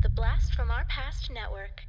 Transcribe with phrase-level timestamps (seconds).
[0.00, 1.82] The Blast from Our Past Network.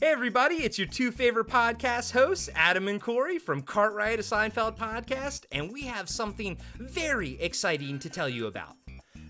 [0.00, 4.78] Hey, everybody, it's your two favorite podcast hosts, Adam and Corey from Cartwright, a Seinfeld
[4.78, 8.76] podcast, and we have something very exciting to tell you about.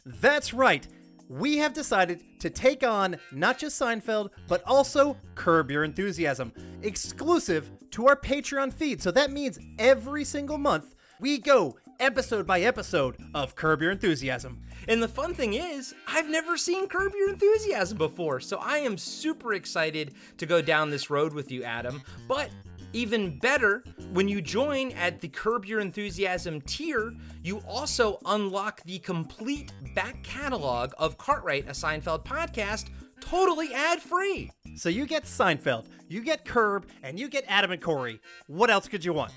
[0.04, 0.86] That's right.
[1.30, 6.52] We have decided to take on not just Seinfeld, but also Curb Your Enthusiasm,
[6.82, 9.00] exclusive to our Patreon feed.
[9.00, 14.60] So that means every single month we go episode by episode of Curb Your Enthusiasm.
[14.88, 18.96] And the fun thing is, I've never seen Curb Your Enthusiasm before, so I am
[18.96, 22.02] super excited to go down this road with you, Adam.
[22.26, 22.50] But
[22.94, 28.98] even better, when you join at the Curb Your Enthusiasm tier, you also unlock the
[28.98, 32.88] complete back catalog of Cartwright, a Seinfeld podcast,
[33.20, 34.50] totally ad free.
[34.74, 38.20] So you get Seinfeld, you get Curb, and you get Adam and Corey.
[38.46, 39.32] What else could you want?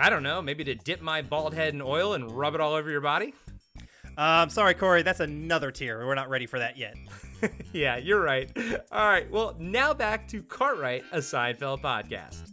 [0.00, 2.72] I don't know, maybe to dip my bald head in oil and rub it all
[2.72, 3.34] over your body?
[4.16, 6.06] Um, sorry, Corey, that's another tier.
[6.06, 6.96] We're not ready for that yet.
[7.74, 8.50] yeah, you're right.
[8.90, 12.46] All right, well, now back to Cartwright, a Seinfeld podcast.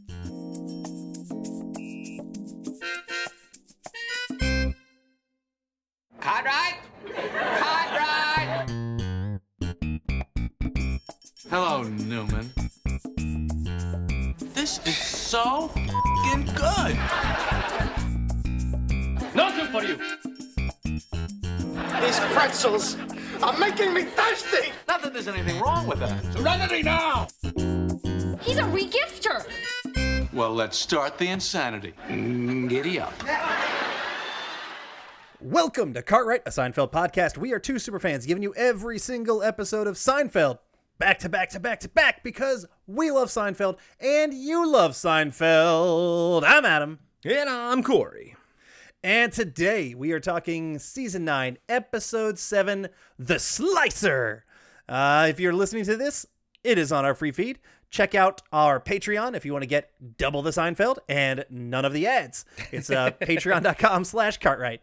[6.19, 6.75] Cartwright?
[7.15, 8.69] Cartwright!
[11.49, 12.51] Hello, Newman.
[14.53, 15.71] This is so
[16.27, 16.97] fing good.
[19.35, 19.97] Nothing for you.
[22.01, 22.97] These pretzels
[23.41, 24.71] are making me thirsty.
[24.87, 26.23] Not that there's anything wrong with that.
[26.33, 27.27] Serenity now.
[28.41, 29.45] He's a regifter.
[30.33, 31.93] Well, let's start the insanity.
[32.07, 33.13] Mm, giddy up.
[35.39, 37.37] Welcome to Cartwright, a Seinfeld podcast.
[37.37, 40.59] We are two superfans giving you every single episode of Seinfeld
[40.99, 46.43] back to back to back to back because we love Seinfeld and you love Seinfeld.
[46.45, 46.99] I'm Adam.
[47.25, 48.35] And I'm Corey.
[49.03, 54.45] And today we are talking season 9, episode 7, The Slicer.
[54.89, 56.25] Uh, if you're listening to this,
[56.63, 57.59] it is on our free feed.
[57.89, 61.93] Check out our Patreon if you want to get double the Seinfeld and none of
[61.93, 62.43] the ads.
[62.71, 64.81] It's uh, patreon.com slash cartwright.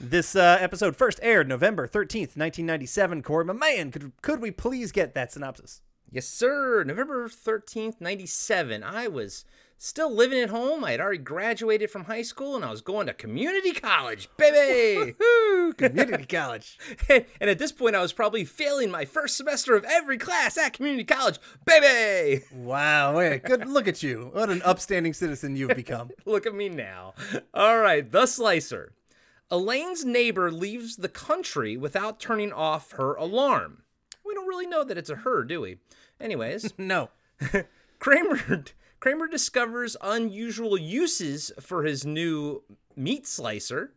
[0.00, 3.22] This uh, episode first aired November 13th, 1997.
[3.22, 5.82] Corey, my man, could, could we please get that synopsis?
[6.10, 6.84] Yes, sir.
[6.84, 8.82] November 13th, 97.
[8.82, 9.44] I was
[9.78, 10.84] still living at home.
[10.84, 15.14] I had already graduated from high school and I was going to community college, baby.
[15.76, 16.78] Community college.
[17.08, 20.74] and at this point, I was probably failing my first semester of every class at
[20.74, 22.44] community college, baby.
[22.54, 24.30] Wow, wait, good look at you.
[24.32, 26.10] What an upstanding citizen you've become.
[26.26, 27.14] Look at me now.
[27.52, 28.92] All right, the slicer.
[29.52, 33.82] Elaine's neighbor leaves the country without turning off her alarm.
[34.24, 35.76] We don't really know that it's a her, do we?
[36.18, 37.10] Anyways, no.
[37.98, 38.64] Kramer
[38.98, 42.62] Kramer discovers unusual uses for his new
[42.96, 43.92] meat slicer.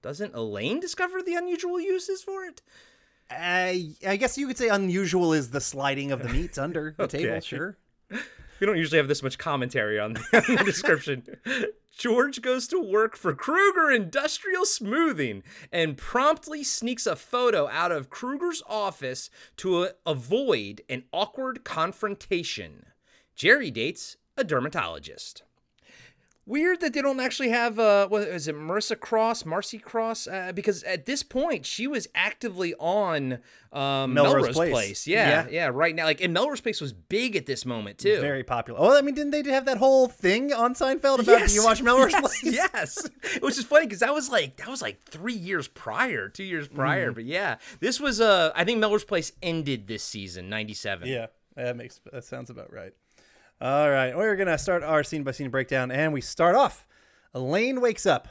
[0.00, 2.62] Doesn't Elaine discover the unusual uses for it?
[3.30, 7.04] I I guess you could say unusual is the sliding of the meats under the
[7.10, 7.24] Okay.
[7.24, 7.76] table, sure.
[8.60, 11.24] We don't usually have this much commentary on the, on the description.
[11.90, 18.10] George goes to work for Kruger Industrial Smoothing and promptly sneaks a photo out of
[18.10, 22.86] Kruger's office to uh, avoid an awkward confrontation.
[23.34, 25.42] Jerry dates a dermatologist.
[26.50, 30.50] Weird that they don't actually have uh what is it Marissa Cross, Marcy Cross uh,
[30.52, 33.38] because at this point she was actively on
[33.72, 34.72] um Melrose Melrose, Place.
[34.72, 35.06] Place.
[35.06, 35.46] Yeah, Yeah.
[35.50, 38.20] yeah, right now like and Melrose Place was big at this moment too.
[38.20, 38.80] Very popular.
[38.80, 41.82] Oh, I mean, didn't they have that whole thing on Seinfeld about do you watch
[41.82, 42.42] Melrose yes, Place?
[42.42, 46.42] Yes, which is funny because that was like that was like three years prior, two
[46.42, 46.76] years Mm-hmm.
[46.76, 47.12] prior.
[47.12, 51.06] But yeah, this was uh I think Melrose Place ended this season, ninety seven.
[51.08, 52.92] Yeah, that makes that sounds about right.
[53.62, 56.86] All right, we're gonna start our scene by scene breakdown, and we start off.
[57.34, 58.26] Elaine wakes up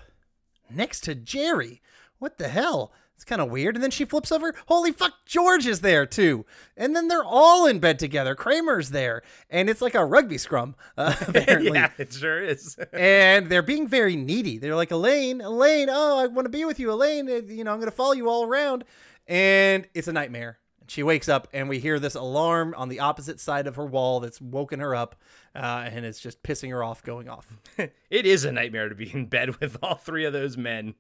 [0.72, 1.84] next to Jerry.
[2.18, 2.92] What the hell?
[3.14, 3.76] It's kind of weird.
[3.76, 4.56] And then she flips over.
[4.66, 6.48] Holy fuck, George is there too.
[6.76, 8.34] And then they're all in bed together.
[8.34, 10.76] Kramer's there, and it's like a rugby scrum.
[10.98, 11.74] Uh, apparently.
[11.78, 12.76] yeah, it sure is.
[12.94, 14.58] and they're being very needy.
[14.58, 17.28] They're like, Elaine, Elaine, oh, I want to be with you, Elaine.
[17.28, 18.84] You know, I'm going to follow you all around.
[19.28, 20.58] And it's a nightmare.
[20.90, 24.20] She wakes up, and we hear this alarm on the opposite side of her wall
[24.20, 25.16] that's woken her up,
[25.56, 27.48] uh, and it's just pissing her off, going off.
[27.78, 30.96] it is a nightmare to be in bed with all three of those men.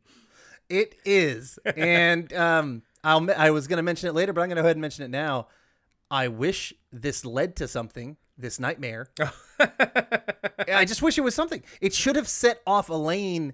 [0.69, 4.57] It is, and um, I'll, I was going to mention it later, but I'm going
[4.57, 5.47] to go ahead and mention it now.
[6.12, 8.18] I wish this led to something.
[8.38, 9.07] This nightmare.
[9.59, 11.62] I just wish it was something.
[11.81, 13.53] It should have set off Elaine.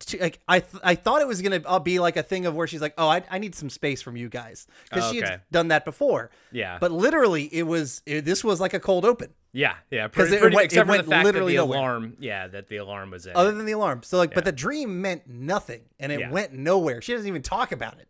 [0.00, 2.54] To, like I, th- I thought it was gonna uh, be like a thing of
[2.54, 5.30] where she's like, oh, I, I need some space from you guys because she Okay.
[5.32, 6.30] had done that before.
[6.52, 6.78] Yeah.
[6.80, 9.30] But literally, it was it, this was like a cold open.
[9.52, 11.78] Yeah, yeah, because it pretty, went- except it went the fact literally that the nowhere.
[11.80, 13.34] alarm, yeah, that the alarm was in.
[13.34, 16.30] Other than the alarm, so like, but the dream meant nothing, and it Yeah.
[16.30, 17.00] went nowhere.
[17.02, 18.08] She doesn't even talk about it.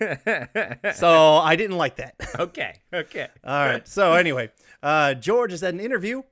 [0.94, 2.14] so I didn't like that.
[2.38, 3.28] okay, okay.
[3.44, 3.86] All right.
[3.86, 4.50] So anyway,
[4.82, 6.22] uh, George is at an interview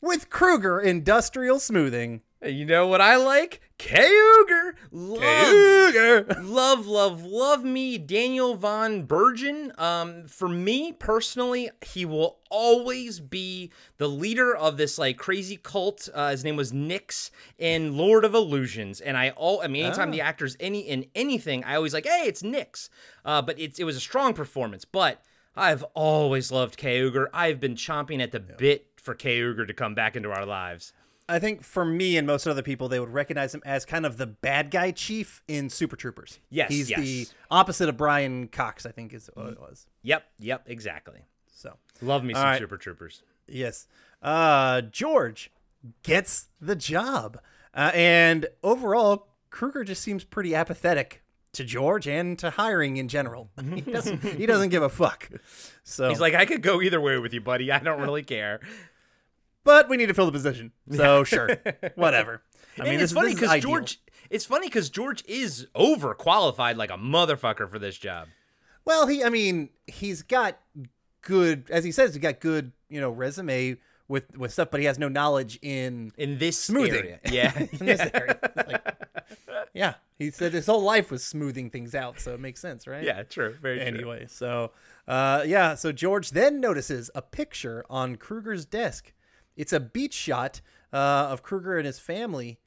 [0.00, 2.20] with Kruger Industrial Smoothing.
[2.42, 3.60] You know what I like?
[3.80, 4.76] Kruger.
[4.92, 9.78] Love, love, love, love me, Daniel von Bargen.
[9.80, 16.08] Um, for me personally, he will always be the leader of this like crazy cult.
[16.12, 20.10] Uh, his name was Nix in Lord of Illusions, and I all I mean, anytime
[20.10, 22.90] the actor's any in anything, I always like, hey, it's Nix.
[23.24, 25.22] Uh, but it's it was a strong performance, but.
[25.56, 27.28] I've always loved Kruger.
[27.34, 30.92] I've been chomping at the bit for Kruger to come back into our lives.
[31.30, 34.16] I think for me and most other people, they would recognize him as kind of
[34.16, 36.40] the bad guy chief in Super Troopers.
[36.50, 37.00] Yes, he's yes.
[37.00, 38.84] the opposite of Brian Cox.
[38.84, 39.86] I think is what it was.
[40.02, 41.24] Yep, yep, exactly.
[41.46, 42.58] So Love me some right.
[42.58, 43.22] Super Troopers.
[43.46, 43.86] yes,
[44.22, 45.50] uh, George
[46.02, 47.38] gets the job,
[47.74, 51.22] uh, and overall, Kruger just seems pretty apathetic
[51.52, 53.50] to George and to hiring in general.
[53.74, 54.22] he doesn't.
[54.22, 55.28] He doesn't give a fuck.
[55.82, 57.70] So He's like, I could go either way with you, buddy.
[57.70, 58.60] I don't really care.
[59.64, 60.72] but we need to fill the position.
[60.90, 61.56] So sure,
[61.94, 62.42] whatever.
[62.78, 63.62] I and mean, it's this, funny because.
[63.62, 64.00] George.
[64.30, 68.28] It's funny because George is overqualified like a motherfucker for this job.
[68.84, 70.56] Well, he, I mean, he's got
[71.22, 73.76] good, as he says, he's got good, you know, resume
[74.06, 76.94] with with stuff, but he has no knowledge in In this Smoothing.
[76.94, 77.20] area.
[77.30, 77.52] Yeah.
[77.58, 78.38] in this area.
[78.56, 78.96] Like,
[79.74, 83.02] yeah, he said his whole life was smoothing things out, so it makes sense, right?
[83.04, 83.54] yeah, true.
[83.60, 83.86] Very true.
[83.86, 84.72] Anyway, so
[85.08, 89.12] uh, yeah, so George then notices a picture on Kruger's desk.
[89.56, 90.60] It's a beach shot
[90.92, 90.96] uh,
[91.30, 92.58] of Kruger and his family,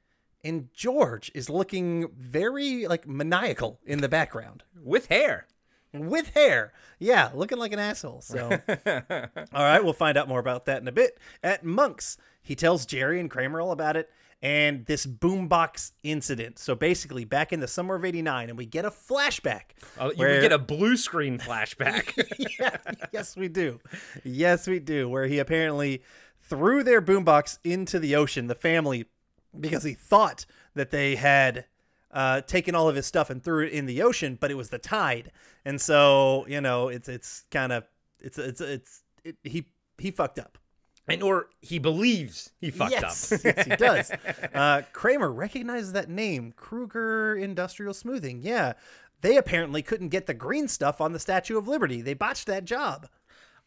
[0.44, 5.48] and George is looking very like maniacal in the background With hair.
[5.94, 6.74] with hair.
[7.00, 8.22] Yeah, looking like an asshole.
[8.22, 8.50] So,
[8.86, 11.18] all right, we'll find out more about that in a bit.
[11.44, 14.10] At Monk's, he tells Jerry and Kramer all about it
[14.42, 16.60] and this boombox incident.
[16.60, 19.62] So basically, back in the summer of '89, and we get a flashback.
[20.00, 22.12] Oh, you where- get a blue screen flashback.
[22.60, 22.78] yeah,
[23.14, 23.80] yes, we do.
[24.24, 25.08] Yes, we do.
[25.08, 26.04] Where he apparently
[26.44, 29.06] threw their boombox into the ocean, the family,
[29.60, 30.46] because he thought
[30.76, 31.66] that they had
[32.12, 34.70] uh, taken all of his stuff and threw it in the ocean, but it was
[34.70, 35.32] the tide,
[35.66, 37.86] and so you know, it's it's kind of
[38.20, 39.66] it's it's it's it, he
[39.98, 40.58] he fucked up.
[41.08, 43.42] and or he believes he fucked yes, up.
[43.44, 44.12] yes, he does.
[44.54, 48.42] Uh, Kramer recognizes that name, Kruger Industrial Smoothing.
[48.44, 48.74] Yeah,
[49.22, 52.02] they apparently couldn't get the green stuff on the Statue of Liberty.
[52.02, 53.08] They botched that job.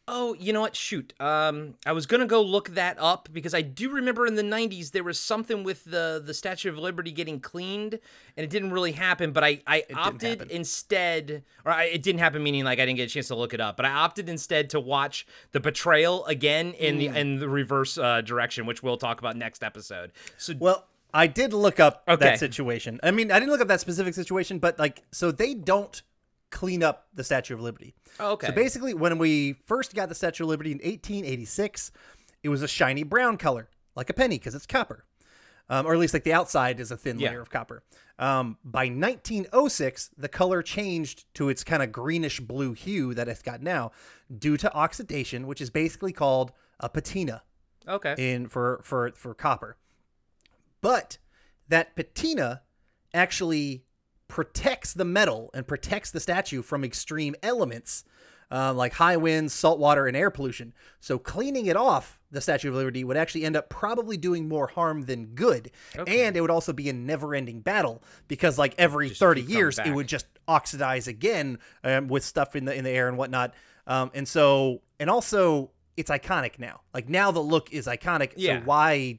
[0.09, 0.77] Oh, you know what?
[0.77, 1.13] Shoot.
[1.19, 4.93] Um, I was gonna go look that up because I do remember in the '90s
[4.93, 7.95] there was something with the the Statue of Liberty getting cleaned,
[8.37, 9.33] and it didn't really happen.
[9.33, 13.11] But I I opted instead, or I, it didn't happen, meaning like I didn't get
[13.11, 13.77] a chance to look it up.
[13.77, 18.21] But I opted instead to watch the betrayal again in the in the reverse uh,
[18.21, 20.13] direction, which we'll talk about next episode.
[20.39, 22.25] So Well, I did look up Okay.
[22.27, 23.01] that situation.
[23.03, 26.01] I mean, I didn't look up that specific situation, but like, so they don't
[26.51, 27.95] clean up the Statue of Liberty.
[28.21, 28.49] Oh, okay.
[28.49, 31.91] So basically, when we first got the Statue of Liberty in 1886,
[32.43, 35.05] it was a shiny brown color, like a penny, because it's copper.
[35.69, 37.31] Um, or at least like the outside is a thin Yeah.
[37.31, 37.83] layer of copper.
[38.21, 43.43] Um, by 1906, the color changed to its kind of greenish blue hue that it's
[43.43, 43.91] got now,
[44.39, 47.43] due to oxidation, which is basically called a patina
[47.89, 48.15] okay.
[48.17, 49.77] in for for for copper.
[50.81, 51.19] But
[51.69, 52.63] that patina
[53.13, 53.86] actually
[54.29, 58.05] protects the metal and protects the statue from extreme elements
[58.51, 60.73] uh, like high winds, salt water, and air pollution.
[61.01, 64.67] So cleaning it off, the Statue of Liberty would actually end up probably doing more
[64.67, 65.71] harm than good,
[66.07, 70.07] and it would also be a never-ending battle because like every thirty years, it would
[70.07, 73.55] just oxidize again um, with stuff in the in the air and whatnot.
[73.87, 76.83] Um, and so, and also, it's iconic now.
[76.93, 78.33] Like now, the look is iconic.
[78.37, 78.61] Yeah.
[78.61, 79.19] So why?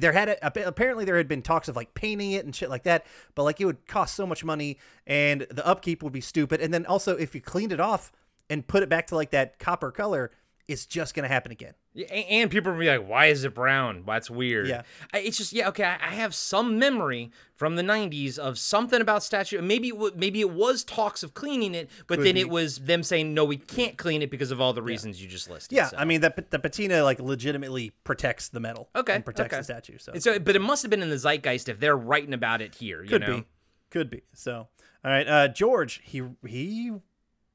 [0.00, 2.84] There had a, apparently there had been talks of like painting it and shit like
[2.84, 6.60] that, but like it would cost so much money and the upkeep would be stupid.
[6.60, 8.12] And then also, if you cleaned it off
[8.50, 10.30] and put it back to like that copper color,
[10.68, 11.74] it's just gonna happen again.
[11.92, 14.04] Yeah, and people will be like, "Why is it brown?
[14.06, 14.82] That's weird." Yeah.
[15.12, 15.84] It's just yeah, okay.
[15.84, 19.60] I have some memory from the '90s of something about statue.
[19.60, 23.34] Maybe it maybe it was talks of cleaning it, but then it was them saying,
[23.34, 25.96] "No, we can't clean it because of all the reasons you just listed." Yeah, so.
[25.98, 28.88] I mean that the patina like legitimately protects the metal.
[28.96, 29.60] okay, and protects okay.
[29.60, 29.98] the statue.
[29.98, 32.74] So so, but it must have been in the zeitgeist if they're writing about it
[32.76, 33.02] here.
[33.02, 33.36] You could know?
[33.38, 33.44] be,
[33.90, 34.22] could be.
[34.32, 34.68] So
[35.04, 36.92] all right, uh, George, he he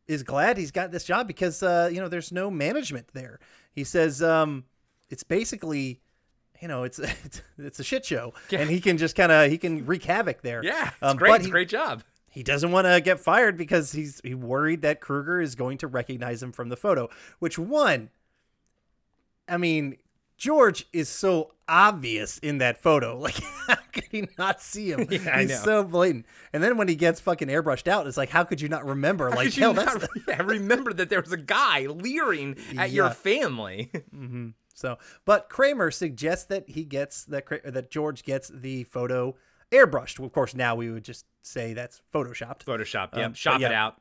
[0.08, 3.40] is glad he's got this job because uh, you know there's no management there.
[3.72, 4.66] He says um,
[5.10, 6.00] it's basically.
[6.60, 9.60] You know, it's it's, it's a shit show, and he can just kind of he
[9.60, 10.64] can wreak havoc there.
[10.64, 11.36] Yeah, it's Um, great.
[11.36, 12.04] It's he- a great job.
[12.32, 15.88] he doesn't want to get fired because he's he worried that Kruger is going to
[15.88, 17.10] recognize him from the photo.
[17.38, 18.10] Which one?
[19.48, 19.98] I mean,
[20.38, 23.18] George is so obvious in that photo.
[23.28, 25.08] Like, how could he not see him?
[25.12, 25.56] Yeah, I He's know.
[25.66, 26.26] so blatant.
[26.54, 29.30] And then when he gets fucking airbrushed out, it's like, how could you not remember?
[29.30, 33.08] How like, hell, not that's yeah, remember that there was a guy leering at your
[33.08, 33.14] Yeah.
[33.14, 33.92] family.
[34.76, 34.98] so.
[35.26, 39.36] But Kramer suggests that he gets that that George gets the photo
[39.72, 40.24] airbrushed.
[40.24, 42.64] Of course, now we would just say that's photoshopped.
[42.64, 43.30] Photoshop, Um, yep.
[43.32, 43.86] but Shop it yeah.
[43.86, 44.00] out.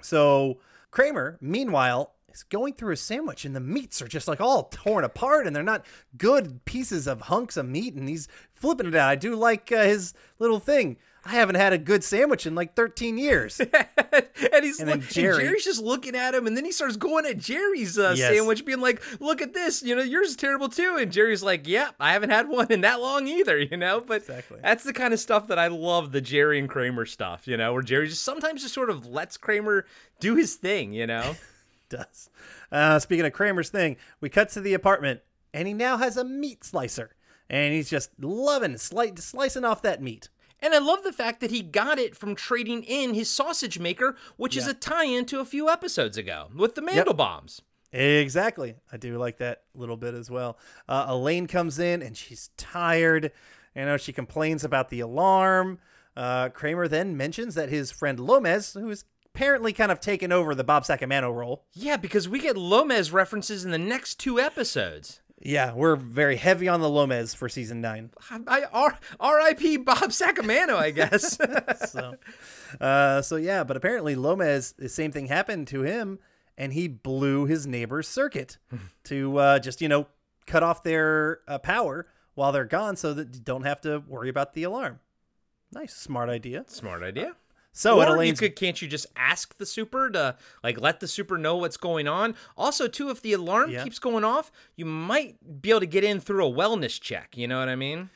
[0.00, 0.58] So
[0.90, 5.04] Kramer, meanwhile, is going through a sandwich, and the meats are just like all torn
[5.04, 5.84] apart, and they're not
[6.16, 9.08] good pieces of hunks of meat, and he's flipping it out.
[9.08, 10.96] I do like uh, his little thing.
[11.24, 13.60] I haven't had a good sandwich in like 13 years.
[14.52, 17.26] and he's And look- Jerry- Jerry's just looking at him, and then he starts going
[17.26, 18.34] at Jerry's uh, Yes.
[18.34, 21.68] sandwich, being like, "Look at this, you know, yours is terrible too." And Jerry's like,
[21.68, 24.00] "Yep, I haven't had one in that long either," you know.
[24.00, 24.58] But Exactly.
[24.62, 27.72] that's the kind of stuff that I love, the Jerry and Kramer stuff, you know,
[27.72, 29.86] where Jerry just sometimes just sort of lets Kramer
[30.18, 31.36] do his thing, you know.
[31.92, 32.30] does.
[32.72, 35.20] Uh, speaking of Kramer's thing, we cut to the apartment,
[35.54, 37.10] and he now has a meat slicer,
[37.48, 40.28] and he's just loving sli- slicing off that meat.
[40.58, 44.16] And I love the fact that he got it from trading in his sausage maker,
[44.36, 47.60] which is a tie-in to a few episodes ago with the Mandelbaums.
[47.92, 48.76] Exactly.
[48.92, 50.56] I do like that little bit as well.
[50.88, 53.32] Uh, Elaine comes in and she's tired.
[53.74, 55.78] You know, she complains about the alarm.
[56.16, 60.54] Uh, Kramer then mentions that his friend Lomez, who is apparently kind of taken over
[60.54, 61.64] the Bob Sacamano role.
[61.72, 65.20] Yeah, because we get Lomez references in the next two episodes.
[65.44, 68.10] Yeah, we're very heavy on the Lomez for season nine.
[68.46, 69.78] I, R, R.I.P.
[69.78, 71.38] Bob Sacamano, I guess.
[71.88, 72.14] So,
[72.80, 76.20] uh, so yeah, but apparently Lomez, the same thing happened to him,
[76.56, 78.56] and he blew his neighbor's circuit
[79.04, 80.06] to uh, just you know
[80.46, 84.28] cut off their uh, power while they're gone, so that you don't have to worry
[84.28, 85.00] about the alarm.
[85.72, 86.64] Nice, smart idea.
[86.68, 87.34] Smart idea.
[87.72, 91.08] So at or you could, can't you just ask the super to like let the
[91.08, 92.34] super know what's going on?
[92.56, 93.82] Also, too, if the alarm Yeah.
[93.84, 97.36] keeps going off, you might be able to get in through a wellness check.
[97.36, 98.10] You know what I mean?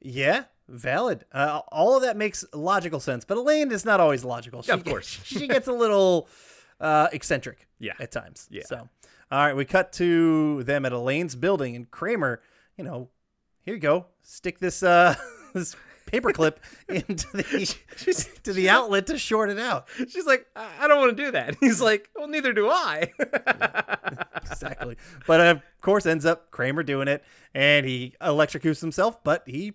[0.00, 1.24] yeah, valid.
[1.30, 4.62] Uh, all of that makes logical sense, but Elaine is not always logical.
[4.62, 5.06] She Of course.
[5.24, 6.28] she gets a little
[6.80, 7.68] uh, eccentric.
[7.78, 7.92] Yeah.
[8.00, 8.48] at times.
[8.50, 8.62] Yeah.
[8.66, 8.88] So,
[9.30, 12.40] all right, we cut to them at Elaine's building, and Kramer,
[12.76, 13.10] you know,
[13.62, 15.14] here you go, stick this uh
[15.54, 15.76] this
[16.12, 16.56] paperclip
[16.88, 17.76] into the
[18.42, 19.88] to the outlet to short it out.
[20.08, 21.56] She's like, I, I don't want to do that.
[21.60, 23.10] He's like, well, neither do I.
[24.50, 24.96] Exactly.
[25.26, 29.72] But of course, ends up Kramer doing it, and he electrocutes himself, but he,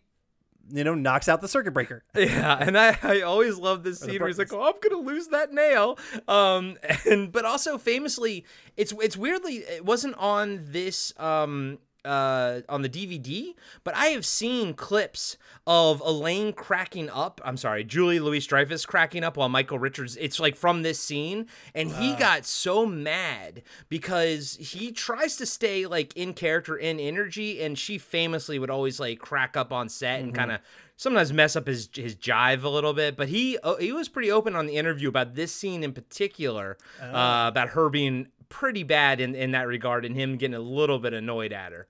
[0.69, 2.03] you know, knocks out the circuit breaker.
[2.15, 5.29] Yeah, and I, I always love this scene where he's like, "Oh, I'm gonna lose
[5.29, 6.77] that nail," um,
[7.09, 12.89] and but also famously, it's it's weirdly it wasn't on this um uh on the
[12.89, 17.41] DVD, but I have seen clips of Elaine cracking up.
[17.43, 20.15] I'm sorry, Julia Louis Dreyfus cracking up while Michael Richards.
[20.17, 25.85] It's like from this scene, and he got so mad because he tries to stay
[25.85, 30.21] like in character, in energy, and she famously would always like crack up on set
[30.21, 30.61] and kind of
[30.95, 33.17] sometimes mess up his his jive a little bit.
[33.17, 36.77] But he uh, he was pretty open on the interview about this scene in particular,
[37.01, 40.99] uh, about her being pretty bad in in that regard, and him getting a little
[40.99, 41.87] bit annoyed at her.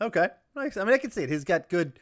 [0.00, 0.76] Okay, nice.
[0.76, 1.28] I mean, I can see it.
[1.30, 1.98] He's got good.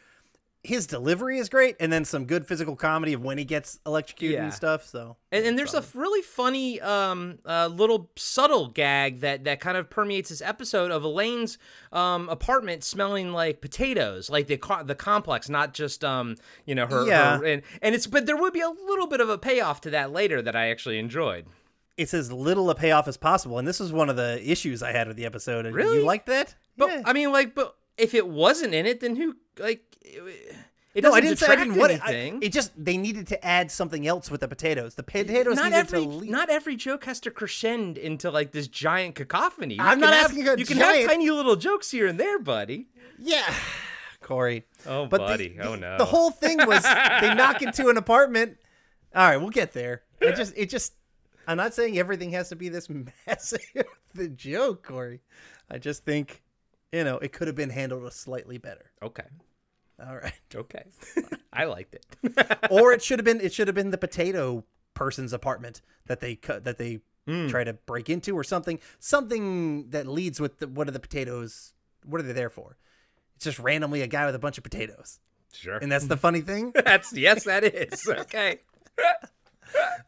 [0.65, 4.39] His delivery is great, and then some good physical comedy of when he gets electrocuted
[4.39, 4.45] Yeah.
[4.45, 4.85] and stuff.
[4.85, 9.77] So, And, and there's a really funny um, uh, little subtle gag that, that kind
[9.77, 11.59] of permeates this episode of Elaine's
[11.93, 16.35] um, apartment smelling like potatoes, like the co- the complex, not just um,
[16.67, 17.07] you know her.
[17.07, 17.39] Yeah.
[17.39, 19.91] her- and and it's but there would be a little bit of a payoff to
[19.91, 21.47] that later that I actually enjoyed.
[21.97, 24.91] it's as little a payoff as possible, and this was one of the issues I
[24.93, 25.67] had with the episode.
[25.67, 25.99] And Really?
[25.99, 26.57] you liked that?
[26.77, 27.03] But Yeah.
[27.05, 30.57] I mean, like, but if it wasn't in it, then who like it,
[30.95, 32.01] it no, doesn't I didn't say I didn't want it.
[32.03, 32.43] I- anything.
[32.43, 34.95] it just they needed to add something else with the potatoes.
[34.95, 36.31] The potatoes not needed every to leave.
[36.31, 39.75] not every joke has to crescend into like this giant cacophony.
[39.75, 42.19] You I'm can not have- asking a You can have tiny little jokes here and
[42.19, 42.89] there, buddy.
[43.19, 43.53] Yeah,
[44.23, 44.65] Corey.
[44.87, 45.49] Oh, But the- buddy.
[45.57, 45.99] the, oh no.
[45.99, 48.57] The whole thing was they knock into an apartment.
[49.15, 50.03] All right, we'll get there.
[50.21, 50.95] It just, it just.
[51.47, 52.89] I'm not saying everything has to be this
[53.27, 53.61] massive
[54.15, 55.21] the joke, Corey.
[55.71, 56.43] I just think,
[56.93, 58.91] you know, it could have been handled a slightly better.
[59.03, 59.25] okay.
[60.07, 60.85] All right, Okay.
[61.53, 62.07] I liked it.
[62.71, 64.65] or it should have been, it should have been the potato
[64.95, 67.49] person's apartment that they cut, that they Hmm.
[67.49, 71.75] try to break into, or something, something that leads with the, what are the potatoes?
[72.07, 72.79] What are they there for?
[73.37, 75.21] It's just randomly a guy with a bunch of potatoes,
[75.53, 75.77] sure.
[75.77, 76.73] and that's the funny thing.
[76.75, 78.09] That's yes, that is.
[78.09, 78.61] Okay.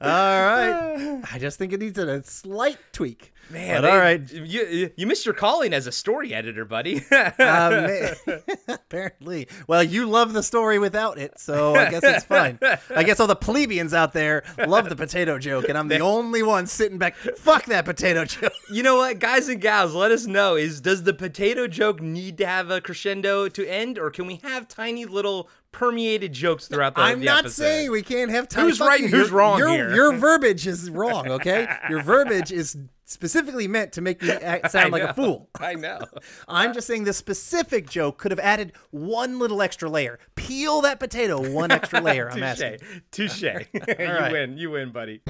[0.01, 1.21] All right.
[1.33, 3.33] I just think it needs a slight tweak.
[3.51, 4.33] Man, But they- right.
[4.33, 7.05] You, you- missed your calling as a story editor, buddy.
[7.41, 8.15] Uh,
[8.69, 9.49] apparently.
[9.67, 12.59] Well, you love the story without it, so I guess it's fine.
[12.95, 16.43] I guess all the plebeians out there love the potato joke, and I'm the only
[16.43, 17.17] one sitting back.
[17.17, 18.53] Fuck that potato joke.
[18.71, 22.39] you know what, guys and gals, let us know: is does the potato joke need
[22.39, 26.95] to have a crescendo to end, or can we have tiny little permeated jokes throughout
[26.95, 27.03] the?
[27.03, 27.63] I'm the not episode?
[27.63, 28.67] saying we can't have time.
[28.67, 29.07] Who's right you.
[29.07, 29.95] and who's wrong your, here?
[29.95, 31.69] Your verbiage is wrong, okay?
[31.89, 34.29] Your verbiage is specifically meant to make me
[34.69, 35.49] sound like a fool.
[35.61, 36.01] I know.
[36.49, 40.19] I'm just saying the specific joke could have added one little extra layer.
[40.37, 42.31] Peel that potato one extra layer.
[42.31, 42.79] I'm asking.
[43.11, 43.41] Touche.
[43.41, 43.43] Touche.
[43.43, 44.33] you right.
[44.33, 44.57] win.
[44.57, 45.23] You win, buddy.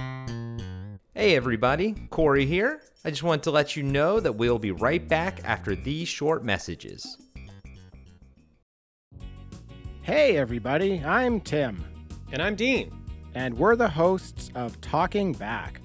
[1.14, 1.94] Hey, everybody.
[2.10, 2.82] Corey here.
[3.04, 6.44] I just want to let you know that we'll be right back after these short
[6.44, 7.16] messages.
[10.02, 11.84] Hey, everybody, I'm Tim,
[12.32, 12.92] And I'm Dean.
[13.34, 15.80] and we're the hosts of Talking Back.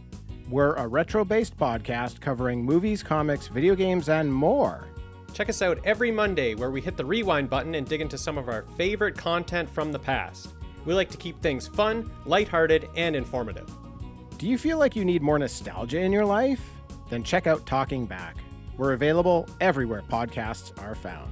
[0.49, 4.87] We're a retro based podcast covering movies, comics, video games, and more.
[5.33, 8.37] Check us out every Monday where we hit the rewind button and dig into some
[8.37, 10.49] of our favorite content from the past.
[10.85, 13.69] We like to keep things fun, lighthearted, and informative.
[14.37, 16.61] Do you feel like you need more nostalgia in your life?
[17.09, 18.37] Then check out Talking Back.
[18.77, 21.31] We're available everywhere podcasts are found.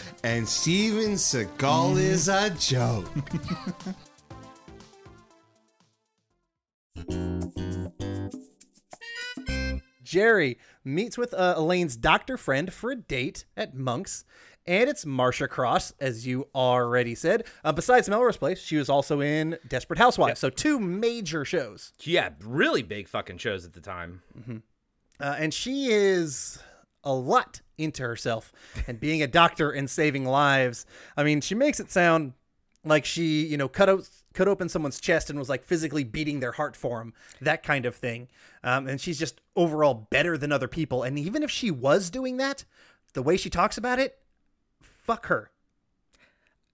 [0.23, 3.09] And Steven Seagal is a joke.
[10.03, 14.25] Jerry meets with uh, Elaine's doctor friend for a date at Monk's,
[14.67, 17.45] and it's Marcia Cross, as you already said.
[17.63, 21.93] Uh, besides Melrose Place, she was also in Desperate Housewives, so two major shows.
[22.01, 24.21] Yeah, really big fucking shows at the time.
[25.19, 26.59] Uh, and she is
[27.03, 28.51] a lot into herself
[28.87, 30.85] and being a doctor and saving lives.
[31.17, 32.33] I mean, she makes it sound
[32.83, 36.39] like she, you know, cut out cut open someone's chest and was like physically beating
[36.39, 38.27] their heart for them, that kind of thing.
[38.63, 41.03] Um, and she's just overall better than other people.
[41.03, 42.63] And even if she was doing that,
[43.13, 44.19] the way she talks about it,
[44.81, 45.51] fuck her.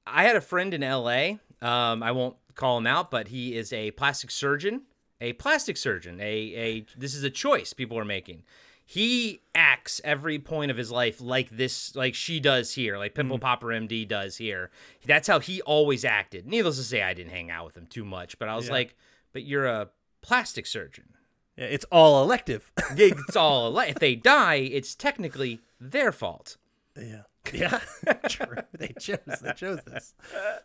[0.05, 1.37] I had a friend in LA.
[1.61, 4.83] Um, I won't call him out, but he is a plastic surgeon.
[5.19, 6.19] A plastic surgeon.
[6.21, 8.43] A a this is a choice people are making.
[8.89, 13.37] He acts every point of his life like this, like she does here, like Pimple
[13.37, 13.41] mm.
[13.41, 14.71] Popper MD does here.
[15.05, 16.47] That's how he always acted.
[16.47, 18.71] Needless to say, I didn't hang out with him too much, but I was Yeah.
[18.73, 18.95] like,
[19.33, 19.89] "But you're a
[20.21, 21.09] plastic surgeon.
[21.57, 22.71] Yeah, It's all elective.
[22.91, 26.55] it's all li- if they die, it's technically their fault."
[26.95, 27.23] yeah.
[27.53, 27.79] Yeah.
[28.29, 28.57] True.
[28.77, 30.13] They chose they chose this.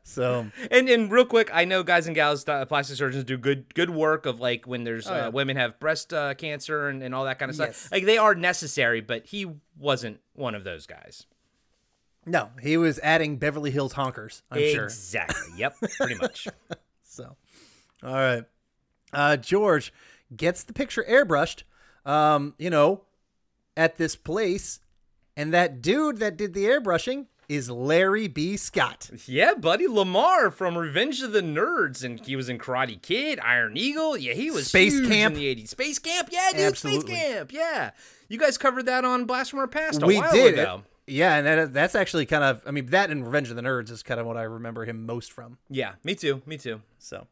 [0.03, 3.75] So And and real quick, I know guys and gals, uh, plastic surgeons do good
[3.75, 5.27] good work of like when there's Oh, yeah.
[5.27, 7.77] uh, women have breast uh, cancer and, and all that kind of Yes.
[7.77, 7.93] stuff.
[7.93, 9.47] Like they are necessary, but he
[9.79, 11.27] wasn't one of those guys.
[12.27, 14.85] no, he was adding Beverly Hills honkers, I'm sure.
[14.85, 15.59] exactly.
[15.59, 15.77] Yep.
[15.99, 16.49] Pretty much.
[17.05, 17.37] So,
[18.03, 18.45] all right.
[19.13, 19.93] Uh, George
[20.35, 21.65] gets the picture airbrushed,
[22.07, 23.03] um, you know,
[23.77, 24.81] at this place.
[25.37, 28.57] And that dude that did the airbrushing is Larry B.
[28.57, 29.11] Scott.
[29.27, 33.77] yeah, buddy Lamar from Revenge of the Nerds, and he was in Karate Kid, Iron
[33.77, 34.17] Eagle.
[34.17, 35.35] Yeah, he was Space Camp.
[35.35, 35.69] in the '80s.
[35.69, 36.29] Space Camp.
[36.31, 36.61] Yeah, dude.
[36.61, 37.15] Absolutely.
[37.15, 37.53] Space Camp.
[37.53, 37.91] Yeah.
[38.29, 40.55] You guys covered that on Blast from Our Past a we while did.
[40.55, 40.83] ago.
[41.07, 43.91] Yeah, and that, that's actually kind of, I mean, that and Revenge of the Nerds
[43.91, 45.59] is kind of what I remember him most from.
[45.69, 46.41] Yeah, me too.
[46.47, 46.81] Me too.
[46.99, 47.27] So,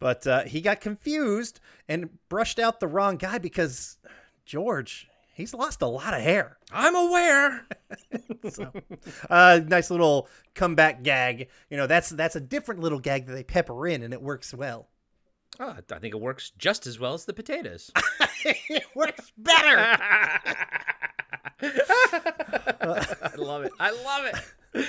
[0.00, 3.98] but uh, he got confused and brushed out the wrong guy because
[4.46, 6.58] George, he's lost a lot of hair.
[6.70, 7.66] I'm aware.
[8.50, 8.72] so,
[9.28, 11.48] uh, nice little comeback gag.
[11.70, 14.54] You know, that's that's a different little gag that they pepper in, and it works
[14.54, 14.88] well.
[15.60, 17.90] Oh, I think it works just as well as the potatoes.
[18.44, 19.78] it works better.
[21.60, 23.72] I love it.
[23.78, 24.34] I love
[24.74, 24.86] it.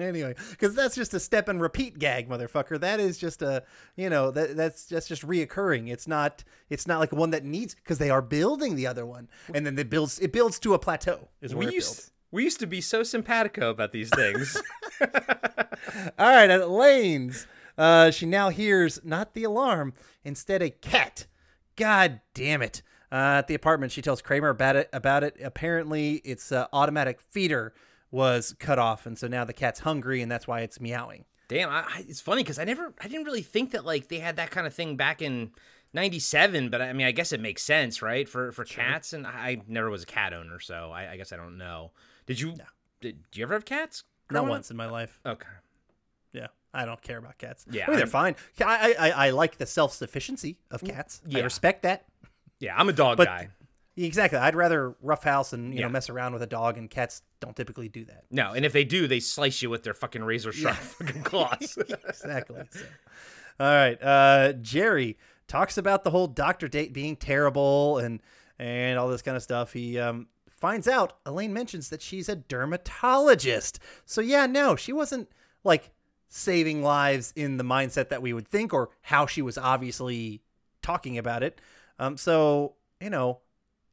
[0.08, 2.80] anyway, because that's just a step and repeat gag, motherfucker.
[2.80, 3.62] That is just a,
[3.96, 5.90] you know, that that's that's just reoccurring.
[5.90, 9.28] It's not it's not like one that needs because they are building the other one,
[9.54, 11.28] and then it builds it builds to a plateau.
[11.40, 14.60] Is We used, we used to be so simpatico about these things.
[15.00, 15.08] All
[16.18, 17.46] right, at Lane's,
[17.78, 21.26] uh, she now hears not the alarm, instead a cat.
[21.76, 22.82] God damn it!
[23.12, 24.88] Uh, at the apartment, she tells Kramer about it.
[24.92, 27.72] About it, apparently, its uh, automatic feeder
[28.10, 31.24] was cut off, and so now the cat's hungry, and that's why it's meowing.
[31.48, 34.18] Damn, I, I, it's funny because I never, I didn't really think that like they
[34.18, 35.50] had that kind of thing back in
[35.94, 36.70] '97.
[36.70, 38.28] But I mean, I guess it makes sense, right?
[38.28, 41.32] For for cats, and I, I never was a cat owner, so I, I guess
[41.32, 41.90] I don't know.
[42.26, 42.50] Did you?
[43.00, 44.04] Did, did you ever have cats?
[44.30, 44.50] Not growing up?
[44.50, 45.18] once in my life.
[45.26, 45.48] Okay.
[46.32, 47.64] Yeah, I don't care about cats.
[47.70, 48.36] Yeah, I mean, they're fine.
[48.64, 51.20] I, I I like the self sufficiency of cats.
[51.34, 52.04] I respect that.
[52.60, 53.48] Yeah, I'm a dog But- guy.
[54.04, 54.38] Exactly.
[54.38, 55.86] I'd rather roughhouse and you Yeah.
[55.86, 58.24] know mess around with a dog, and cats don't typically do that.
[58.30, 61.76] No, and if they do, they slice you with their fucking razor sharp fucking claws.
[62.08, 62.62] exactly.
[62.70, 62.80] So.
[63.58, 64.02] All right.
[64.02, 68.20] Uh, Jerry talks about the whole doctor date being terrible and
[68.58, 69.72] and all this kind of stuff.
[69.72, 73.78] He um, finds out Elaine mentions that she's a dermatologist.
[74.06, 75.28] So yeah, no, she wasn't
[75.64, 75.90] like
[76.28, 80.42] saving lives in the mindset that we would think, or how she was obviously
[80.82, 81.60] talking about it.
[81.98, 83.40] Um, so you know,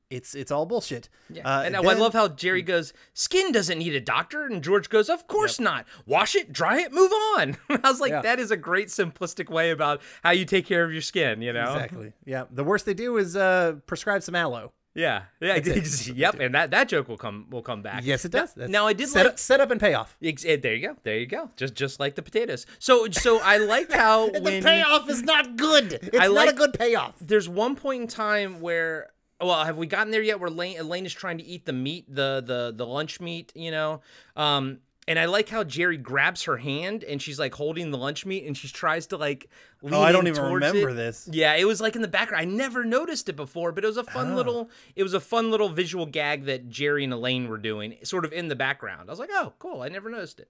[0.09, 1.09] it's it's all bullshit.
[1.29, 1.43] Yeah.
[1.47, 4.45] Uh, and now I love how Jerry goes, skin doesn't need a doctor.
[4.45, 5.85] And George goes, of course not.
[6.05, 7.57] Wash it, dry it, move on.
[7.69, 8.21] I was like, Yeah.
[8.21, 11.51] that is a great simplistic way about how you take care of your skin, you
[11.53, 11.73] know?
[11.73, 12.13] Exactly.
[12.25, 12.45] Yeah.
[12.49, 14.71] The worst they do is uh, prescribe some aloe.
[14.95, 15.23] Yeah.
[15.41, 15.59] Yeah.
[16.15, 16.39] Yep.
[16.39, 18.01] And that, that joke will come will come back.
[18.03, 18.53] Yes, it does.
[18.55, 20.17] That's- Now, I did set like up, set up and payoff.
[20.23, 20.95] Ex- eh, there you go.
[21.03, 21.51] There you go.
[21.55, 22.65] Just just like the potatoes.
[22.79, 25.93] So so I liked how when the payoff is not good.
[26.01, 27.13] It's I not like- a good payoff.
[27.19, 31.05] there's one point in time where well have we gotten there yet where Elaine, Elaine
[31.05, 34.01] is trying to eat the meat the the the lunch meat you know
[34.35, 38.25] um and I like how Jerry grabs her hand and she's like holding the lunch
[38.25, 39.49] meat and she tries to like
[39.81, 40.95] lean Oh, I don't even remember it.
[40.95, 41.29] this.
[41.31, 42.41] Yeah, it was like in the background.
[42.41, 44.35] I never noticed it before, but it was a fun Oh.
[44.35, 48.25] little it was a fun little visual gag that Jerry and Elaine were doing sort
[48.25, 49.07] of in the background.
[49.09, 49.81] I was like, "Oh, cool.
[49.81, 50.49] I never noticed it."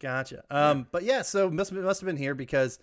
[0.00, 0.42] Gotcha.
[0.50, 2.80] Um, but yeah, so must must have been here because,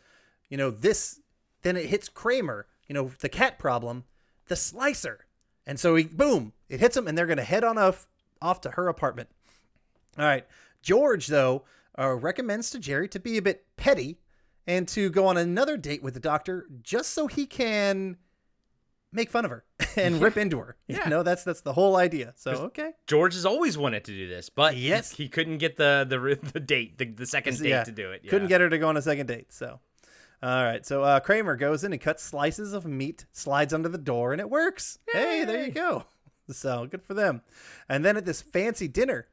[0.48, 1.20] you know, this
[1.64, 2.66] then it hits Kramer.
[2.88, 4.06] You know, the cat problem,
[4.48, 5.26] the slicer,
[5.70, 8.08] and so he boom, it hits him, and they're gonna head on off
[8.42, 9.30] off to her apartment.
[10.18, 10.46] All right,
[10.82, 11.64] George though
[11.98, 14.20] uh, recommends to Jerry to be a bit petty
[14.66, 18.18] and to go on another date with the doctor just so he can
[19.12, 19.64] make fun of her
[19.98, 20.76] and rip into her.
[20.88, 21.04] Yeah.
[21.06, 22.34] You know, that's that's the whole idea.
[22.36, 22.92] So okay.
[23.08, 25.12] George has always wanted to do this, but he- Yes.
[25.12, 27.84] he, couldn't get the the the date, the, the second date Yeah.
[27.84, 28.28] to do it.
[28.30, 29.52] Couldn't get her to go on a second date.
[29.52, 29.80] So,
[30.41, 30.86] all right.
[30.86, 34.39] So uh, Kramer goes in and cuts slices of meat, slides under the door, and
[34.39, 34.97] it works.
[35.12, 36.06] Hey, there you go.
[36.52, 37.41] So good for them.
[37.88, 39.28] And then at this fancy dinner,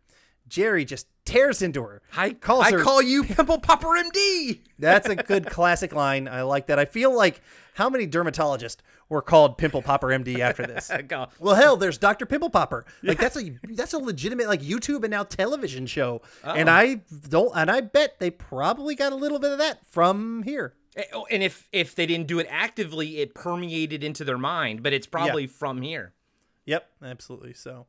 [0.49, 2.03] Jerry just tears into her.
[2.17, 2.83] I calls I her.
[2.83, 4.61] call you Pimple Popper MD.
[4.79, 6.29] That's a good classic line.
[6.29, 6.79] I like that.
[6.79, 7.41] I feel like
[7.75, 8.77] how many dermatologists
[9.09, 10.91] were called Pimple Popper MD after this?
[11.41, 12.27] Well, hell, there's Dr.
[12.27, 12.85] Pimple Popper.
[13.03, 16.23] Like that's a that's a legitimate like YouTube and now television show.
[16.45, 16.73] And Oh.
[16.73, 20.75] I don't and I bet they probably got a little bit of that from here.
[20.97, 24.83] Eh, oh, And if if they didn't do it actively, it permeated into their mind,
[24.83, 26.15] but it's probably from here.
[26.65, 27.53] Yep, absolutely.
[27.55, 27.87] So,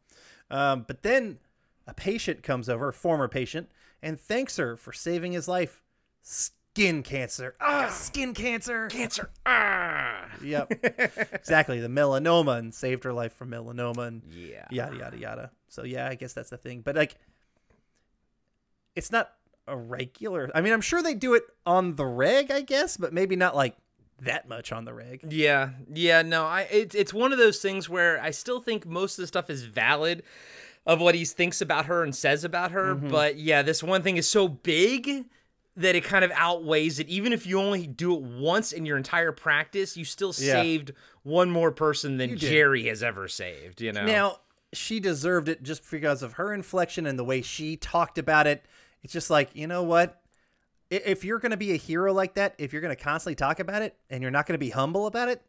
[0.51, 1.39] um, but then
[1.87, 3.69] a patient comes over, a former patient,
[4.03, 5.81] and thanks her for saving his life.
[6.21, 7.55] Skin cancer.
[7.59, 8.87] Ah, skin cancer.
[8.87, 9.31] Cancer.
[9.45, 10.25] Ah.
[10.43, 10.73] Yep,
[11.33, 11.79] exactly.
[11.79, 14.67] The melanoma and saved her life from melanoma and Yeah.
[14.69, 15.51] yada yada yada.
[15.69, 16.81] So yeah, I guess that's the thing.
[16.81, 17.15] But like,
[18.95, 19.31] it's not
[19.67, 20.49] a regular.
[20.55, 23.55] I mean, I'm sure they do it on the reg, I guess, but maybe not
[23.55, 23.75] like
[24.21, 25.21] that much on the reg.
[25.29, 29.17] Yeah, yeah, no, I it's it's one of those things where I still think most
[29.17, 30.23] of the stuff is valid
[30.85, 33.09] of what he thinks about her and says about her, Mm-hmm.
[33.09, 35.25] but yeah, this one thing is so big
[35.75, 37.07] that it kind of outweighs it.
[37.09, 40.53] Even if you only do it once in your entire practice, you still Yeah.
[40.53, 43.81] saved one more person than Jerry has ever saved.
[43.81, 44.05] You know.
[44.05, 44.39] Now,
[44.73, 48.65] she deserved it just because of her inflection and the way she talked about it.
[49.07, 50.19] It's just like, you know what?
[50.89, 53.61] If you're going to be a hero like that, if you're going to constantly talk
[53.61, 55.41] about it and you're not going to be humble about it,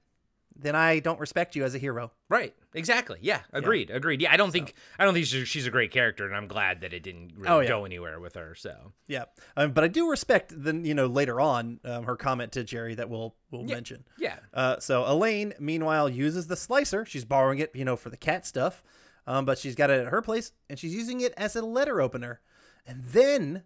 [0.54, 2.12] then I don't respect you as a hero.
[2.28, 2.54] Right.
[2.72, 3.18] Exactly.
[3.20, 3.40] Yeah.
[3.52, 3.90] Agreed.
[3.90, 4.22] Agreed.
[4.22, 4.32] Yeah.
[4.32, 6.92] I don't think I don't think she's, she's a great character, and I'm glad that
[6.92, 7.68] it didn't really Oh, yeah.
[7.68, 8.54] go anywhere with her.
[8.54, 8.92] So.
[9.08, 9.24] Yeah.
[9.56, 12.94] Um, but I do respect the, you know, later on, um, her comment to Jerry
[12.94, 14.04] that we'll, we'll mention.
[14.18, 14.36] Yeah.
[14.54, 17.04] Uh, so Elaine, meanwhile, uses the slicer.
[17.04, 18.84] She's borrowing it, you know, for the cat stuff.
[19.26, 22.00] Um, but she's got it at her place and she's using it as a letter
[22.00, 22.40] opener.
[22.88, 23.62] And then,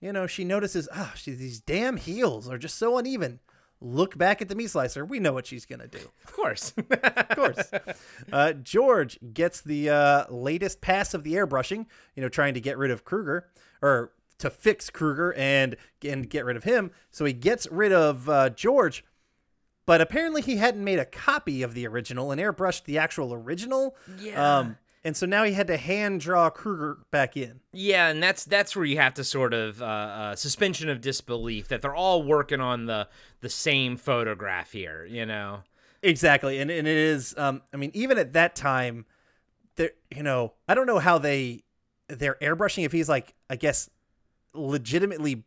[0.00, 3.40] you know, she notices, ah, she, these damn heels are just so uneven.
[3.80, 5.04] Look back at the meat slicer.
[5.04, 6.08] We know what she's going to do.
[6.24, 6.72] Of course.
[7.02, 7.70] Of course.
[8.32, 12.78] Uh, George gets the uh, latest pass of the airbrushing, you know, trying to get
[12.78, 13.48] rid of Kruger
[13.80, 16.92] or to fix Kruger and, and get rid of him.
[17.10, 19.04] So he gets rid of uh, George,
[19.86, 23.96] but apparently he hadn't made a copy of the original and airbrushed the actual original.
[24.20, 24.58] Yeah.
[24.58, 27.60] Um, and so now he had to hand draw Kruger back in.
[27.72, 31.68] Yeah, and that's that's where you have to sort of uh, uh, suspension of disbelief
[31.68, 33.08] that they're all working on the
[33.40, 35.04] the same photograph here.
[35.04, 35.62] You know.
[36.02, 37.34] Exactly, and and it is.
[37.38, 39.06] Um, I mean, even at that time,
[39.76, 39.92] there.
[40.14, 41.62] You know, I don't know how they
[42.08, 42.84] they're airbrushing.
[42.84, 43.88] If he's like, I guess,
[44.52, 45.44] legitimately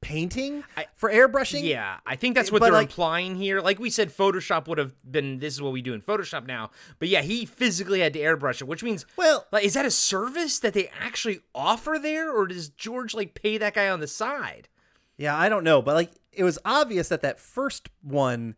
[0.00, 1.64] painting for airbrushing.
[1.64, 3.60] Yeah, I think that's what But, they're like- implying here.
[3.60, 6.70] Like we said, Photoshop would have been this is what we do in Photoshop now.
[6.98, 9.90] But yeah, he physically had to airbrush it, which means well, like is that a
[9.90, 14.06] service that they actually offer there, or does George like pay that guy on the
[14.06, 14.68] side?
[15.16, 18.54] Yeah, I don't know, but like it was obvious that that first one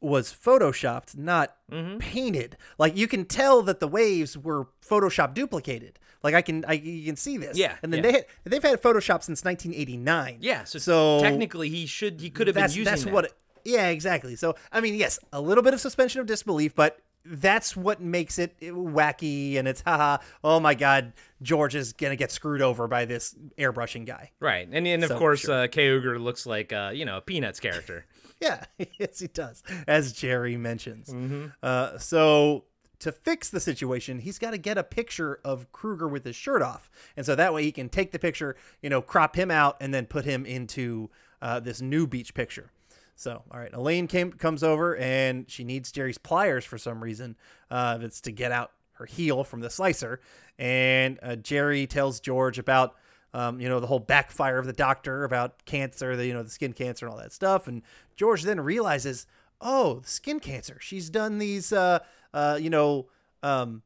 [0.00, 1.98] was photoshopped, not Mm-hmm.
[1.98, 2.56] painted.
[2.78, 6.00] Like you can tell that the waves were Photoshop duplicated.
[6.22, 7.56] Like I can, I you can see this.
[7.56, 8.10] Yeah, and then yeah.
[8.10, 10.38] they had, they've had Photoshop since 1989.
[10.40, 13.12] Yeah, so, so technically he should he could have been using that's that.
[13.12, 13.24] what.
[13.26, 13.32] It,
[13.64, 14.34] yeah, exactly.
[14.36, 18.38] So I mean, yes, a little bit of suspension of disbelief, but that's what makes
[18.38, 20.18] it wacky and it's haha.
[20.42, 24.32] Oh my God, George is gonna get screwed over by this airbrushing guy.
[24.40, 25.54] Right, and and of So, course, sure.
[25.64, 28.06] uh, Kruger looks like uh, you know a Peanuts character.
[28.44, 28.64] Yeah,
[28.98, 31.10] yes, he does, as Jerry mentions.
[31.10, 31.46] Mm-hmm.
[31.62, 32.64] Uh, so
[33.00, 36.62] to fix the situation, he's got to get a picture of Kruger with his shirt
[36.62, 39.76] off, and so that way he can take the picture, you know, crop him out,
[39.80, 41.10] and then put him into
[41.42, 42.70] uh, this new beach picture.
[43.14, 47.36] So, all right, Elaine came comes over, and she needs Jerry's pliers for some reason.
[47.70, 50.20] Uh, it's to get out her heel from the slicer,
[50.58, 52.96] and uh, Jerry tells George about
[53.34, 56.50] um, you know, the whole backfire of the doctor about cancer, the you know, the
[56.50, 57.68] skin cancer and all that stuff.
[57.68, 57.82] And
[58.16, 59.26] George then realizes,
[59.60, 60.78] oh, skin cancer.
[60.80, 62.00] She's done these, uh,
[62.34, 63.06] uh, you know,
[63.42, 63.82] um,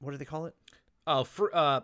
[0.00, 0.54] what do they call it?
[1.06, 1.80] Oh, fr- uh,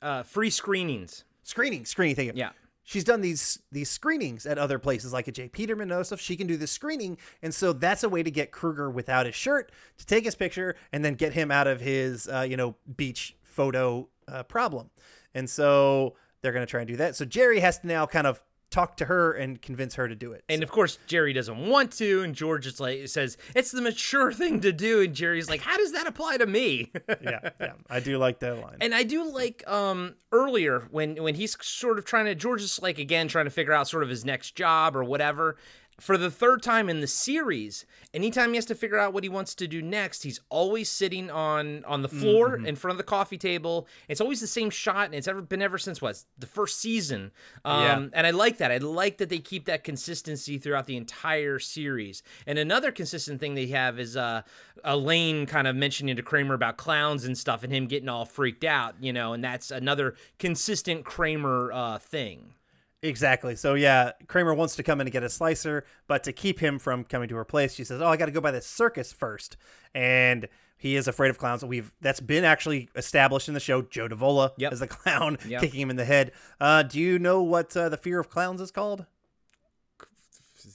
[0.00, 1.24] uh, free screenings.
[1.42, 2.16] Screening, screening.
[2.16, 2.32] Thank you.
[2.36, 2.50] Yeah.
[2.84, 5.48] She's done these these screenings at other places, like at J.
[5.48, 6.20] Peterman and other stuff.
[6.20, 9.36] She can do this screening, and so that's a way to get Kruger without his
[9.36, 12.74] shirt to take his picture and then get him out of his, uh, you know,
[12.96, 14.90] beach photo uh, problem.
[15.34, 17.16] And so they're going to try and do that.
[17.16, 18.42] So Jerry has to now kind of
[18.72, 20.42] talk to her and convince her to do it.
[20.48, 24.32] And of course, Jerry doesn't want to, and George is like says it's the mature
[24.32, 26.90] thing to do, and Jerry's like, how does that apply to me?
[27.22, 28.78] yeah, yeah, I do like that line.
[28.80, 32.80] And I do like um earlier when when he's sort of trying to George is
[32.82, 35.56] like again trying to figure out sort of his next job or whatever.
[36.00, 39.28] For the third time in the series, anytime he has to figure out what he
[39.28, 42.66] wants to do next, he's always sitting on on the floor Mhm.
[42.66, 43.86] in front of the coffee table.
[44.08, 47.30] It's always the same shot, and it's ever been ever since what the first season.
[47.64, 48.08] Um, Yeah.
[48.14, 48.72] and I like that.
[48.72, 52.22] I like that they keep that consistency throughout the entire series.
[52.46, 54.42] And another consistent thing they have is uh,
[54.82, 58.64] Elaine kind of mentioning to Kramer about clowns and stuff, and him getting all freaked
[58.64, 59.34] out, you know.
[59.34, 62.54] And that's another consistent Kramer uh, thing.
[63.02, 63.56] Exactly.
[63.56, 66.78] So yeah, Kramer wants to come in and get a slicer, but to keep him
[66.78, 69.12] from coming to her place, she says, "Oh, I got to go by the circus
[69.12, 69.56] first.
[69.94, 71.64] And he is afraid of clowns.
[71.64, 73.82] We've that's been actually established in the show.
[73.82, 74.72] Joe Davola Yep.
[74.72, 75.60] is the clown Yep.
[75.62, 76.30] kicking him in the head.
[76.60, 79.04] Uh, do you know what uh, the fear of clowns is called?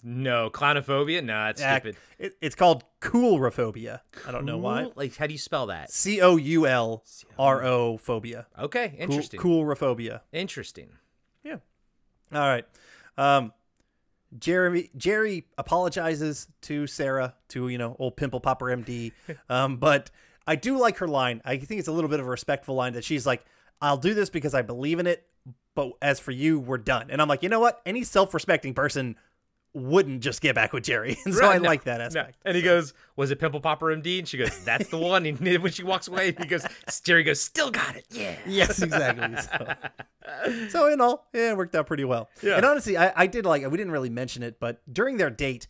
[0.04, 1.24] No clownophobia.
[1.24, 1.98] No, that's Yeah, stupid.
[2.20, 4.02] it- it's called coulrophobia.
[4.28, 4.92] I don't know why.
[4.96, 5.92] Like, how do you spell that?
[5.92, 7.04] C O U L
[7.40, 8.48] R O phobia.
[8.60, 9.40] Okay, interesting.
[9.40, 10.22] Cool, coulrophobia.
[10.34, 10.90] Interesting.
[12.34, 12.66] All right.
[13.18, 13.54] Um,
[14.38, 19.14] Jeremy Jerry apologizes to Sarah to you know old pimple popper MD,
[19.50, 20.12] um, but
[20.46, 21.42] I do like her line.
[21.46, 23.46] I think it's a little bit of a respectful line that she's like,
[23.82, 25.26] "I'll do this because I believe in it,
[25.76, 27.82] but as for you, we're done." And I'm like, you know what?
[27.86, 29.16] Any self-respecting person
[29.74, 32.06] wouldn't just get back with Jerry, and so Right, I no, like that no.
[32.06, 32.38] aspect.
[32.46, 35.40] And he goes, "Was it Pimple Popper MD?" And she goes, "That's the one." And
[35.40, 36.66] when she walks away, he goes,
[37.04, 39.36] "Jerry goes, still got it, yeah." Yes, exactly.
[39.42, 42.30] So, so in all, yeah, it worked out pretty well.
[42.42, 42.58] Yeah.
[42.58, 45.68] And honestly, I, I did like we didn't really mention it, but during their date,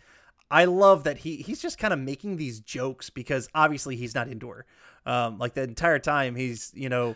[0.50, 4.28] I love that he he's just kind of making these jokes because obviously he's not
[4.28, 4.66] into her.
[5.06, 7.16] Um, like the entire time he's you know.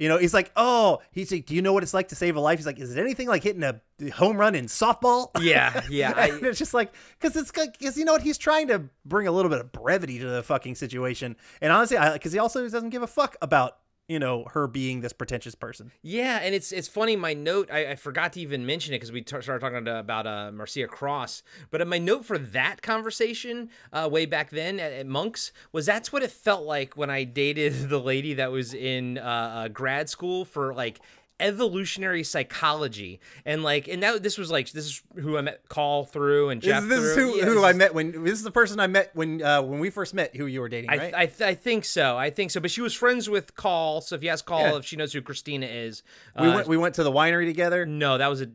[0.00, 2.34] You know, he's like, oh, he's like, do you know what it's like to save
[2.34, 2.58] a life?
[2.58, 3.80] He's like, is it anything like hitting a
[4.12, 5.28] home run in softball?
[5.38, 8.84] Yeah, yeah, I- it's just like, because it's because you know what, he's trying to
[9.04, 11.36] bring a little bit of brevity to the fucking situation.
[11.60, 13.76] And honestly, I because he also doesn't give a fuck about
[14.10, 15.92] you know her being this pretentious person.
[16.02, 17.14] Yeah, and it's it's funny.
[17.14, 20.00] My note I, I forgot to even mention it because we t- started talking to,
[20.00, 21.44] about uh, Marcia Cross.
[21.70, 26.12] But my note for that conversation uh, way back then at, at Monks was that's
[26.12, 30.08] what it felt like when I dated the lady that was in uh, uh, grad
[30.08, 31.00] school for like
[31.40, 36.04] evolutionary psychology and like and now this was like this is who I met Call
[36.04, 37.32] through and Jeff this is through.
[37.32, 39.80] who, Yeah, who I met when this is the person I met when uh, when
[39.80, 41.14] we first met who you were dating, I, right?
[41.14, 42.16] I, th- I think so.
[42.16, 42.60] I think so.
[42.60, 44.76] But she was friends with Call, so if you ask Call Yeah.
[44.76, 46.02] if she knows who Christina is,
[46.38, 47.86] we uh, went we went to the winery together.
[47.86, 48.50] No, that was a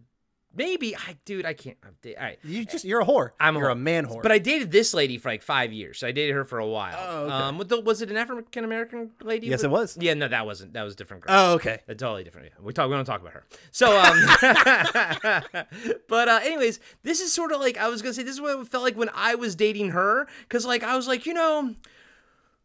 [0.56, 0.96] maybe.
[0.96, 1.78] I dude, I can't.
[1.84, 3.32] I'm All right, You just you're a whore.
[3.40, 3.80] I'm you're a whore.
[3.80, 4.22] man whore.
[4.22, 6.00] But I dated this lady for like five years.
[6.00, 6.96] So I dated her for a while.
[6.98, 7.34] Oh, okay.
[7.34, 9.48] Um, the, was it an African American lady?
[9.48, 9.98] Yes, it was.
[10.00, 10.74] Yeah, no, that wasn't.
[10.74, 11.36] That was a different girl.
[11.36, 11.80] Oh, okay.
[11.88, 12.48] A totally different.
[12.48, 12.64] Yeah.
[12.64, 12.90] We talk.
[12.90, 13.46] We don't talk about her.
[13.72, 15.66] So, um,
[16.08, 18.24] but uh, anyways, this is sort of like I was gonna say.
[18.24, 21.08] This is what it felt like when I was dating her, because like I was
[21.08, 21.76] like, you know,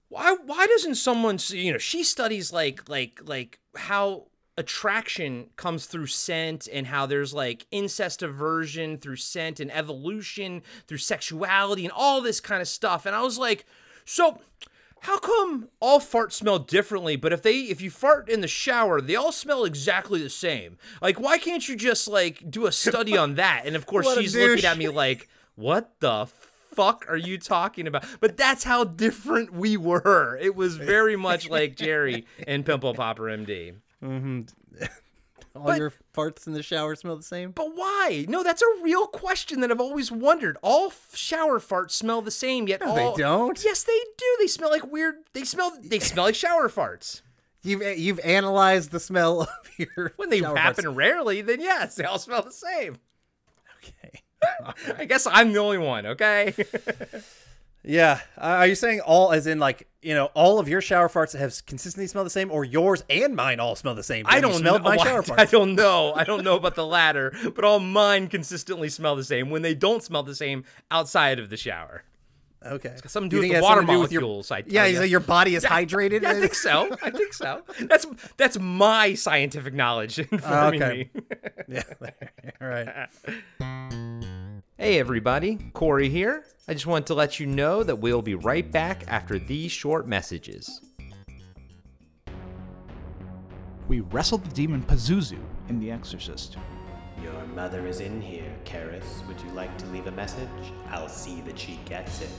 [0.09, 4.27] why why doesn't someone you know she studies like like like how
[4.61, 10.99] attraction comes through scent and how there's like incest aversion through scent and evolution through
[10.99, 13.07] sexuality and all this kind of stuff.
[13.07, 13.65] And I was like,
[14.05, 14.39] so
[15.01, 19.01] how come all farts smell differently but if they if you fart in the shower
[19.01, 20.77] they all smell exactly the same?
[21.01, 23.63] Like why can't you just like do a study on that?
[23.65, 28.05] And of course she's looking at me like what the fuck are you talking about?
[28.21, 30.37] But that's how different we were.
[30.37, 34.41] It was very much like jerry and pimple popper md Mm-hmm.
[35.57, 37.51] All But- your farts in the shower smell the same.
[37.51, 41.91] but why no that's a real question that i've always wondered all f- shower farts
[41.91, 43.63] smell the same yet No, they don't.
[43.65, 47.23] yes they do they smell like weird they smell they smell like shower farts
[47.63, 50.97] You've you've analyzed the smell of your When they happen farts.
[50.97, 52.97] rarely, then yes, they all smell the same.
[53.77, 54.23] Okay.
[54.99, 56.55] I guess I'm the only one, okay?
[57.85, 58.21] Yeah.
[58.39, 61.37] Uh, are you saying all as in like you know all of your shower farts
[61.39, 64.25] have consistently smell the same, or yours and mine all smell the same?
[64.29, 65.39] I don't smell my shower farts.
[65.39, 66.13] I don't know.
[66.15, 69.75] I don't know about the latter, but all mine consistently smell the same when they
[69.75, 72.05] don't smell the same outside of the shower.
[72.63, 72.95] Okay.
[73.07, 74.51] something to do with it the water something to do with your- molecules.
[74.51, 76.21] I yeah, so your body is Yeah, hydrated.
[76.23, 76.95] Yeah, I think so.
[77.03, 77.63] I think so.
[77.81, 81.11] That's that's my scientific knowledge informing Okay.
[81.15, 81.23] me.
[81.69, 81.83] yeah.
[82.61, 84.21] All right.
[84.81, 86.47] Hey everybody, Corey here.
[86.67, 90.09] I just wanted to let you know that we'll be right back after these short
[90.09, 90.81] messages.
[93.89, 95.39] We wrestled the demon Pazuzu
[95.69, 96.57] in The Exorcist.
[97.23, 99.05] Your mother is in here, Karras.
[99.29, 100.49] Would you like to leave a message?
[100.89, 102.31] I'll see that she gets it.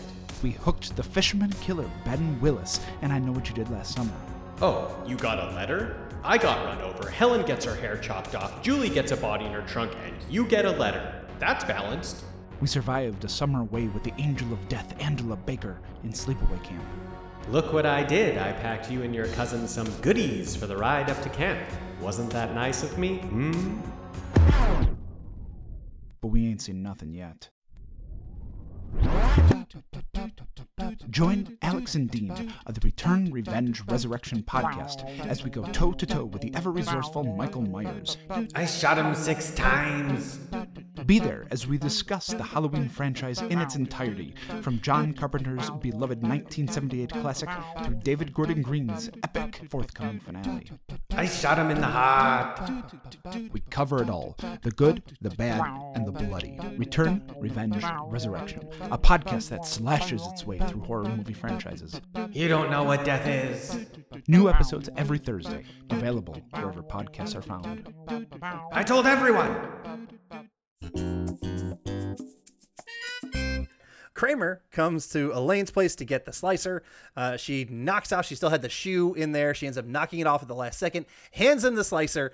[0.42, 4.16] We hooked the fisherman killer Ben Willis, and I know what you did last summer.
[4.64, 5.96] Oh, you got a letter?
[6.24, 7.08] I got run over.
[7.08, 8.64] Helen gets her hair chopped off.
[8.64, 11.20] Julie gets a body in her trunk, and you get a letter.
[11.38, 12.24] That's balanced.
[12.62, 16.84] We survived a summer away with the angel of death, Angela Baker, in sleepaway camp.
[17.50, 18.38] Look what I did.
[18.38, 21.60] I packed you and your cousin some goodies for the ride up to camp.
[22.00, 23.18] Wasn't that nice of me?
[23.18, 23.80] Hmm?
[26.22, 27.50] But we ain't seen nothing yet.
[31.10, 36.06] Join Alex and Dean of the Return, Revenge, Resurrection podcast as we go toe to
[36.06, 38.18] toe with the ever resourceful Michael Myers.
[38.56, 40.40] I shot him six times.
[41.06, 46.22] Be there as we discuss the Halloween franchise in its entirety, from John Carpenter's beloved
[46.22, 47.50] 1978 classic
[47.84, 50.70] to David Gordon Green's epic forthcoming finale.
[51.12, 52.70] I shot him in the heart.
[53.52, 55.62] We cover it all the good, the bad,
[55.96, 56.60] and the bloody.
[56.78, 62.02] Return, Revenge, Resurrection, a podcast that slashes its way through horror movie franchises.
[62.32, 63.86] You don't know what death is.
[64.28, 67.94] New episodes every Thursday, available wherever podcasts are found.
[68.72, 69.56] I told everyone.
[74.14, 76.84] Kramer comes to Elaine's place to get the slicer.
[77.16, 79.54] Uh, she knocks out, she still had the shoe in there.
[79.54, 82.32] She ends up knocking it off at the last second, hands him the slicer,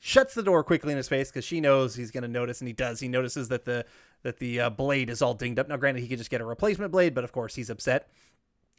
[0.00, 2.68] shuts the door quickly in his face because she knows he's going to notice, and
[2.68, 3.00] he does.
[3.00, 3.86] He notices that the
[4.24, 5.68] that the uh, blade is all dinged up.
[5.68, 8.08] Now, granted, he could just get a replacement blade, but of course, he's upset.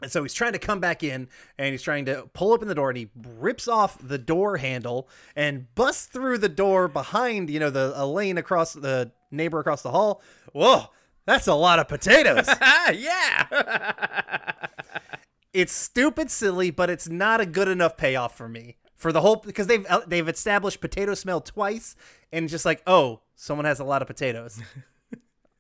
[0.01, 2.75] And so he's trying to come back in and he's trying to pull open the
[2.75, 7.62] door and he rips off the door handle and busts through the door behind, you
[7.62, 10.21] know, the a lane across the neighbor across the hall.
[10.51, 10.88] Whoa,
[11.25, 12.47] that's a lot of potatoes.
[12.93, 14.51] yeah.
[15.53, 18.75] it's stupid silly, but it's not a good enough payoff for me.
[18.97, 21.95] For the whole because they've uh, they've established potato smell twice
[22.31, 24.62] and just like, "Oh, someone has a lot of potatoes."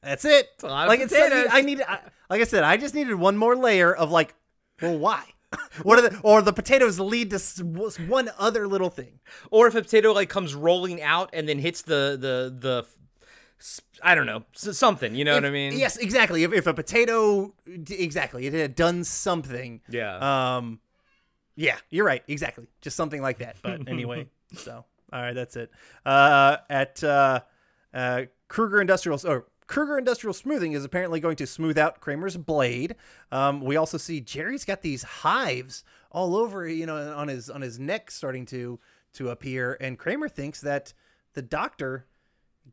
[0.05, 0.49] That's it.
[0.61, 1.47] like it's potatoes.
[1.51, 4.35] I needed I, like I said, I just needed one more layer of like,
[4.81, 5.23] well, why?
[5.83, 7.37] what are the or the potatoes lead to
[8.07, 9.19] one other little thing.
[9.51, 12.85] Or if a potato like comes rolling out and then hits the the the
[14.03, 15.15] I don't know something.
[15.15, 15.77] You know If- what I mean?
[15.77, 16.43] Yes, exactly.
[16.43, 19.81] If, if a potato, exactly, it had done something.
[19.89, 20.57] Yeah.
[20.57, 20.79] Um,
[21.55, 22.23] yeah, you're right.
[22.27, 23.55] Exactly, just something like that.
[23.63, 25.71] But anyway, so all right, that's it.
[26.05, 27.39] Uh, at uh,
[27.93, 32.95] uh, Kruger Industrial or Kruger Industrial Smoothing is apparently going to smooth out Kramer's blade.
[33.31, 37.61] Um, we also see Jerry's got these hives all over, you know, on his on
[37.61, 38.79] his neck starting to
[39.13, 40.93] to appear, and Kramer thinks that
[41.33, 42.05] the doctor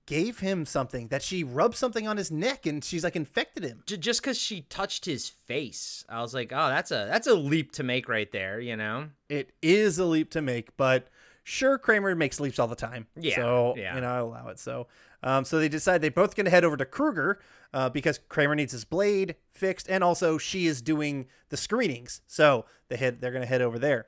[0.06, 3.82] gave him something that she rubbed something on his neck and she's like infected him
[3.86, 7.72] just because she touched his face, I was like, oh, that's a that's a leap
[7.72, 8.58] to make right there.
[8.58, 9.08] You know?
[9.28, 11.08] it is a leap to make but
[11.44, 13.94] sure kramer makes leaps all the time Yeah, so yeah.
[13.96, 14.86] you know i allow it so
[15.22, 17.40] um, so they decide they're both going to head over to kruger
[17.74, 22.64] uh, because kramer needs his blade fixed and also she is doing the screenings so
[22.88, 24.06] they head they're going to head over there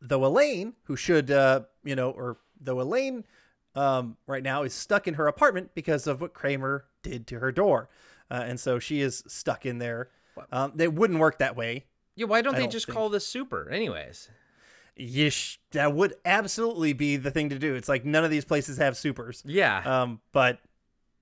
[0.00, 3.24] though elaine who should uh, you know or though elaine
[3.74, 7.52] um, right now is stuck in her apartment because of what kramer did to her
[7.52, 7.88] door
[8.30, 10.08] uh, and so she is stuck in there
[10.52, 11.84] um, they wouldn't work that way
[12.16, 12.26] Yeah.
[12.26, 12.96] Why don't I they don't just think.
[12.96, 13.68] call this super?
[13.70, 14.30] Anyways.
[15.00, 17.74] Yish, that would absolutely be the thing to do.
[17.74, 19.42] It's like none of these places have supers.
[19.46, 20.02] Yeah.
[20.02, 20.58] Um, but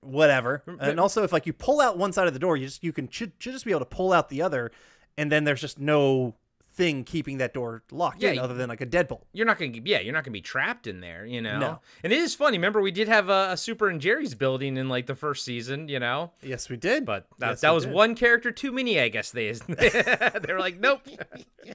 [0.01, 0.63] whatever.
[0.79, 2.93] And also, if like you pull out one side of the door, you just you
[2.93, 4.71] can should, should just be able to pull out the other,
[5.17, 6.35] and then there's just no
[6.71, 9.23] thing keeping that door locked Yeah, in other than like a deadbolt.
[9.33, 11.59] You're not gonna, yeah, you're not gonna be trapped in there, you know.
[11.59, 11.79] No.
[12.03, 12.57] And it is funny.
[12.57, 15.89] Remember, we did have a, a super in Jerry's building in like the first season,
[15.89, 16.31] you know.
[16.41, 17.05] Yes, we did.
[17.05, 17.93] But that, Yes, that was did.
[17.93, 19.31] one character too many, I guess.
[19.31, 21.01] They they were like, nope.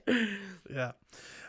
[0.71, 0.93] Yeah.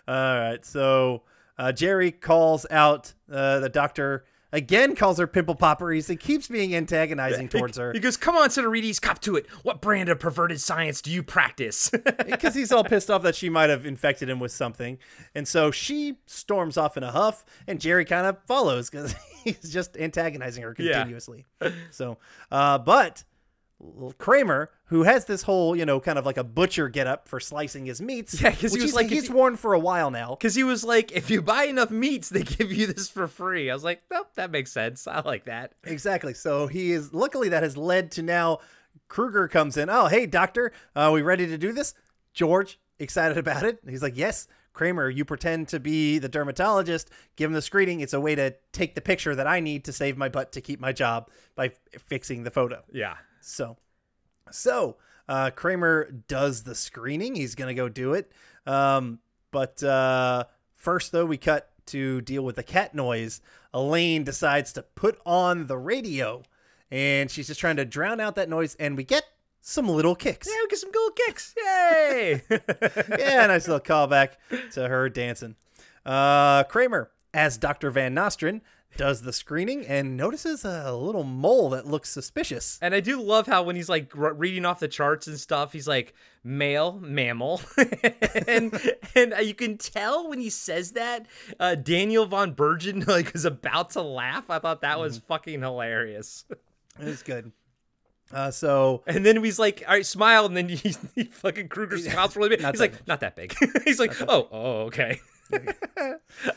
[0.07, 0.63] All right.
[0.65, 1.23] So
[1.57, 4.95] uh, Jerry calls out uh, the doctor again.
[4.95, 9.01] Calls her pimple popperies and keeps being antagonizing towards her He goes, "Come on, Sitarides,
[9.01, 9.47] cop to it.
[9.63, 11.89] What brand of perverted science do you practice?"
[12.25, 14.97] because he's all pissed off that she might have infected him with something,
[15.33, 19.71] and so she storms off in a huff, and Jerry kind of follows because he's
[19.71, 20.93] just antagonizing her Yeah.
[20.99, 21.45] continuously.
[21.91, 22.17] so,
[22.51, 23.23] uh, but
[24.17, 27.85] Kramer, who has this whole, you know, kind of like a butcher getup for slicing
[27.85, 30.35] his meats, Yeah, 'cause he was he's- like, he's you- worn for a while now.
[30.35, 33.69] Because he was like, "If you buy enough meats, they give you this for free."
[33.69, 35.07] I was like, "Nope, that makes sense.
[35.07, 36.33] I like that." Exactly.
[36.33, 38.59] So he is luckily that has led to now
[39.07, 39.89] Kruger comes in.
[39.89, 41.93] Oh, hey doctor, are we ready to do this?
[42.33, 43.79] George excited about it.
[43.87, 44.47] He's like, yes.
[44.73, 47.09] Kramer, you pretend to be the dermatologist.
[47.37, 48.01] Give him the screening.
[48.01, 50.59] It's a way to take the picture that I need to save my butt to
[50.61, 52.83] keep my job by f- fixing the photo.
[52.91, 53.15] Yeah.
[53.45, 53.77] So,
[54.51, 54.97] so
[55.29, 57.35] uh, Kramer does the screening.
[57.35, 58.31] He's gonna go do it.
[58.65, 59.19] Um,
[59.51, 63.41] but uh, first, though, we cut to deal with the cat noise.
[63.73, 66.41] Elaine decides to put on the radio,
[66.89, 68.75] and she's just trying to drown out that noise.
[68.75, 69.23] And we get
[69.61, 70.47] some little kicks.
[70.47, 71.53] Yeah, we get some little kicks.
[71.57, 72.41] Yay!
[73.19, 74.29] yeah, nice little callback
[74.71, 75.55] to her dancing.
[76.05, 77.91] Uh, Kramer, as Dr.
[77.91, 78.61] Van Nostrand,
[78.97, 82.79] does the screening and notices a little mole that looks suspicious.
[82.81, 85.87] And I do love how when he's like reading off the charts and stuff, he's
[85.87, 87.61] like male, mammal,
[88.47, 88.79] and
[89.15, 91.25] and you can tell when he says that
[91.59, 94.49] uh, Daniel von Bargen like is about to laugh.
[94.49, 96.45] I thought that was fucking hilarious.
[96.99, 97.51] It was good.
[98.31, 101.97] Uh, so And then he's like, "All right, smile," and then he, he fucking Kruger
[101.97, 102.65] smiles really big.
[102.65, 105.19] He's like, "Not that big." he's like, "Oh, oh, okay."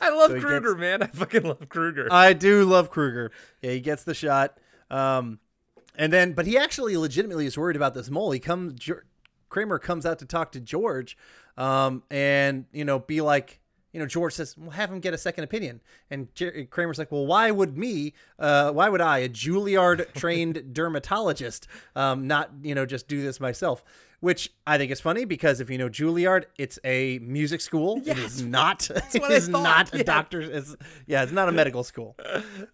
[0.01, 1.03] I love So Kruger, gets- man.
[1.03, 2.09] I fucking love Kruger.
[2.11, 3.31] I do love Kruger.
[3.63, 4.59] Yeah, he gets the shot.
[4.91, 5.39] Um,
[5.97, 8.31] and then, but he actually legitimately is worried about this mole.
[8.31, 8.89] He comes,
[9.49, 11.17] Kramer comes out to talk to George,
[11.57, 13.61] um, and you know, be like,
[13.93, 15.81] you know, George says, "Well, have him get a second opinion."
[16.11, 18.15] And Jer- Kramer's like, "Well, why would me?
[18.39, 21.67] Uh, why would I, a Juilliard trained dermatologist,
[21.97, 23.83] um, not you know just do this myself?"
[24.21, 28.03] Which I think is funny because if you know Juilliard, it's a music school.
[28.05, 28.91] it is not.
[29.15, 30.03] It what I is not a yeah.
[30.03, 30.49] doctor's.
[30.49, 30.77] It's,
[31.07, 32.17] yeah, it's not a medical school.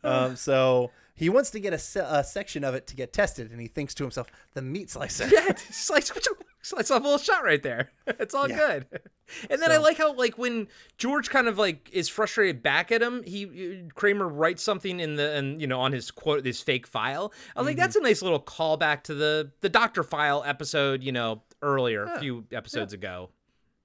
[0.02, 3.50] Um, so he wants to get a, se- a section of it to get tested,
[3.52, 6.04] and he thinks to himself, "The meat slicer." Yeah, it's like
[6.78, 7.90] it's a little shot right there.
[8.06, 8.56] It's all Yeah.
[8.56, 8.86] good.
[9.48, 13.00] And then I like how like when George kind of like is frustrated back at
[13.02, 16.86] him, he Kramer writes something in the and you know on his quote this fake
[16.86, 17.32] file.
[17.56, 17.80] I was like, Mm-hmm.
[17.80, 22.18] that's a nice little callback to the the Doctor File episode, you know, earlier a
[22.20, 23.30] few episodes ago.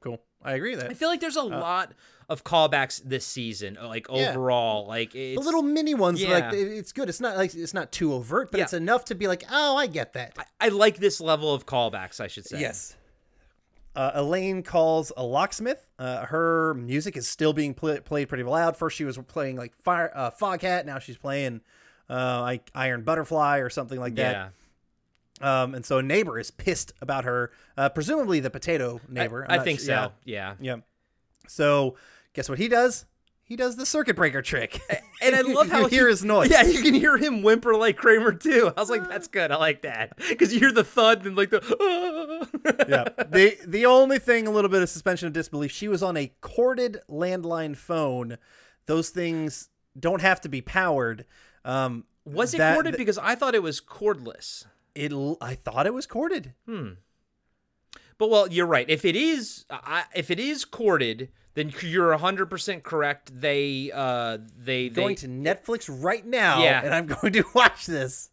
[0.02, 0.20] Cool.
[0.42, 0.90] I agree with that.
[0.92, 1.92] I feel like there's a lot
[2.30, 4.30] of callbacks this season, like Yeah.
[4.32, 6.30] overall, like the little mini ones, Yeah.
[6.30, 7.10] like it's good.
[7.10, 8.64] It's not like it's not too overt, but Yeah.
[8.66, 12.20] it's enough to be like, "Oh, I get that." I like this level of callbacks.
[12.22, 12.60] I should say.
[12.62, 12.96] Yes.
[13.96, 15.86] Uh, Elaine calls a locksmith.
[15.98, 18.78] Uh, her music is still being pl- played pretty loud.
[18.78, 20.86] First, she was playing like Fire uh, Foghat.
[20.86, 21.62] Now she's playing
[22.10, 24.52] uh, like Iron Butterfly or something like that.
[25.42, 25.64] Yeah.
[25.64, 29.46] Um, and so a neighbor is pissed about her, uh, presumably the potato neighbor.
[29.50, 30.12] I'm I think su- so.
[30.26, 30.56] Yeah.
[30.60, 30.78] Yeah.
[31.48, 31.96] So
[32.34, 33.06] guess what he does?
[33.44, 34.80] He does the circuit breaker trick.
[35.24, 36.52] And I love how you hear he- his noise.
[36.52, 38.72] Yeah, you can hear him whimper like Kramer too.
[38.78, 39.52] I was like, that's good.
[39.52, 41.60] I like that because you hear the thud and like the.
[42.88, 43.06] yeah.
[43.28, 45.72] The the only thing, a little bit of suspension of disbelief.
[45.72, 48.38] She was on a corded landline phone.
[48.86, 49.70] Those things
[50.00, 51.26] don't have to be powered.
[51.66, 52.98] Um, Was it that- corded?
[52.98, 54.66] Because I thought it was cordless.
[54.96, 55.12] It.
[55.42, 56.54] I thought it was corded.
[56.66, 56.90] Hmm.
[58.18, 58.90] But well, you're right.
[58.90, 63.32] If it is, I, if it is corded, then you're hundred percent correct.
[63.40, 66.82] They, uh, they, they Going to Netflix right now, Yeah.
[66.84, 68.30] and I'm going to watch this.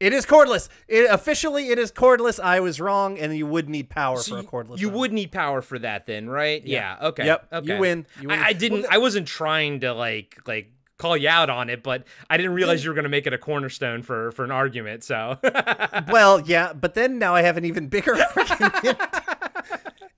[0.00, 0.68] It is cordless.
[0.88, 2.40] It officially it is cordless.
[2.40, 4.80] I was wrong, and you would need power So for a cordless.
[4.80, 4.98] You phone.
[4.98, 6.62] would need power for that, then, right?
[6.66, 6.96] Yeah.
[7.00, 7.06] Yeah.
[7.08, 7.26] okay.
[7.26, 8.06] Yep, you win.
[8.20, 8.38] You win.
[8.40, 8.82] I, I didn't.
[8.82, 12.54] Well, I wasn't trying to like like call you out on it, but I didn't
[12.54, 15.04] realize you were going to make it a cornerstone for for an argument.
[15.04, 15.38] So
[16.08, 18.98] well, yeah, but then now I have an even bigger argument.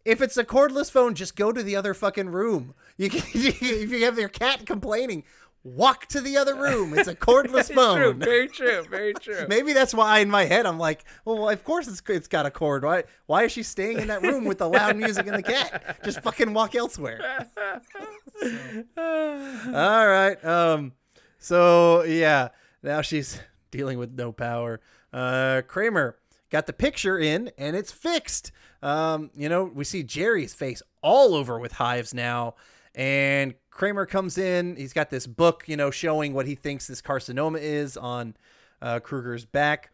[0.04, 2.74] if it's a cordless phone, just go to the other fucking room.
[2.96, 5.24] You can, if you have your cat complaining,
[5.66, 6.96] walk to the other room.
[6.96, 7.96] It's a cordless phone.
[7.96, 9.46] True, very true, very true.
[9.48, 12.50] Maybe that's why in my head I'm like, well, of course it's it's got a
[12.50, 12.84] cord.
[12.84, 15.98] Why why is she staying in that room with the loud music and the cat?
[16.04, 17.46] Just fucking walk elsewhere.
[18.96, 20.42] All right.
[20.44, 20.92] Um.
[21.38, 22.48] So yeah,
[22.82, 23.40] now she's
[23.70, 24.80] dealing with no power.
[25.12, 26.16] Uh, Kramer
[26.50, 28.52] got the picture in and it's fixed.
[28.82, 32.54] Um, you know, we see Jerry's face all over with hives now,
[32.94, 34.74] and Kramer comes in.
[34.76, 38.34] He's got this book, you know, showing what he thinks this carcinoma is on
[38.80, 39.92] uh, Kruger's back,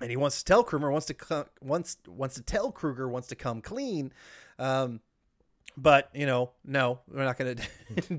[0.00, 3.28] and he wants to tell Kruger wants to co- wants wants to tell Kruger wants
[3.28, 4.14] to come clean.
[4.58, 5.00] Um,
[5.76, 7.56] but you know, no, we're not gonna.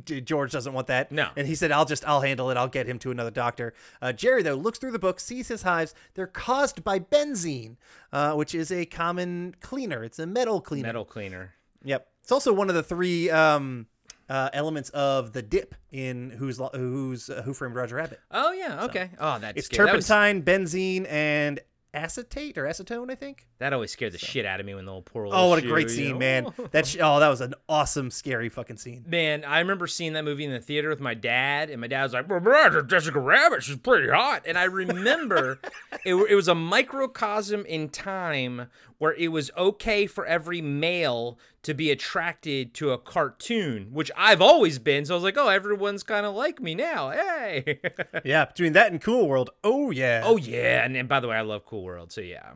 [0.21, 1.11] George doesn't want that.
[1.11, 2.57] No, and he said, "I'll just, I'll handle it.
[2.57, 5.63] I'll get him to another doctor." Uh, Jerry though looks through the book, sees his
[5.63, 5.95] hives.
[6.13, 7.78] They're caused by benzene,
[8.13, 10.03] uh, which is a common cleaner.
[10.03, 10.88] It's a metal cleaner.
[10.89, 11.55] Metal cleaner.
[11.84, 12.07] Yep.
[12.21, 13.88] It's also one of the three um,
[14.30, 18.19] uh, elements of the dip in who's who's uh, Who Framed Roger Rabbit.
[18.32, 19.09] Oh yeah, okay.
[19.13, 19.80] So, oh, that's it's good.
[19.88, 21.59] That was- turpentine, benzene, and
[21.93, 23.47] acetate or acetone, I think.
[23.59, 25.28] That always scared the shit out of me when the little poor.
[25.32, 26.17] Oh, what a shoe, great you scene, know?
[26.19, 26.53] man!
[26.71, 29.03] That sh- oh, that was an awesome, scary fucking scene.
[29.07, 32.03] Man, I remember seeing that movie in the theater with my dad, and my dad
[32.03, 34.43] was like, well, Roger, Jessica Rabbit, she's pretty hot.
[34.45, 35.59] And I remember
[36.05, 38.67] it, it was a microcosm in time
[38.99, 44.41] where it was okay for every male to be attracted to a cartoon, which I've
[44.41, 45.03] always been.
[45.03, 47.09] So I was like, oh, everyone's kind of like me now.
[47.09, 47.82] Hey.
[48.24, 50.22] yeah, between that and Cool World, oh yeah.
[50.24, 50.86] Oh, yeah.
[50.86, 52.53] And, and by the way, I love Cool World, so yeah.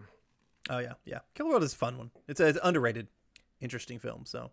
[0.70, 1.20] Oh yeah, yeah.
[1.36, 2.12] Cool World is a fun one.
[2.30, 3.08] It's an underrated,
[3.60, 4.22] interesting film.
[4.26, 4.52] So,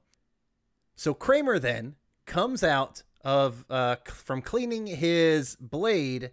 [0.97, 1.95] so Kramer then
[2.27, 6.33] comes out of uh, from cleaning his blade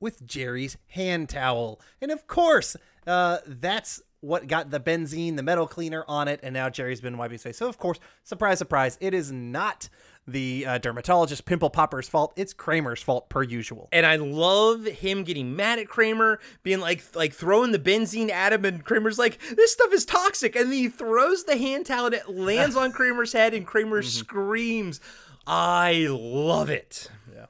[0.00, 2.74] with Jerry's hand towel, and of course,
[3.06, 7.18] uh, that's what got the benzene, the metal cleaner on it, and now Jerry's been
[7.18, 7.58] wiping his face.
[7.58, 9.88] So of course, surprise, surprise, it is not
[10.28, 12.32] the uh, dermatologist pimple popper's fault.
[12.36, 13.88] It's Kramer's fault per usual.
[13.92, 18.52] And I love him getting mad at Kramer, being like like throwing the benzene at
[18.52, 22.06] him, and Kramer's like, "This stuff is toxic," and then he throws the hand towel
[22.06, 25.00] and it lands on Kramer's head, and Kramer screams.
[25.46, 27.10] I love it.
[27.34, 27.46] Yeah.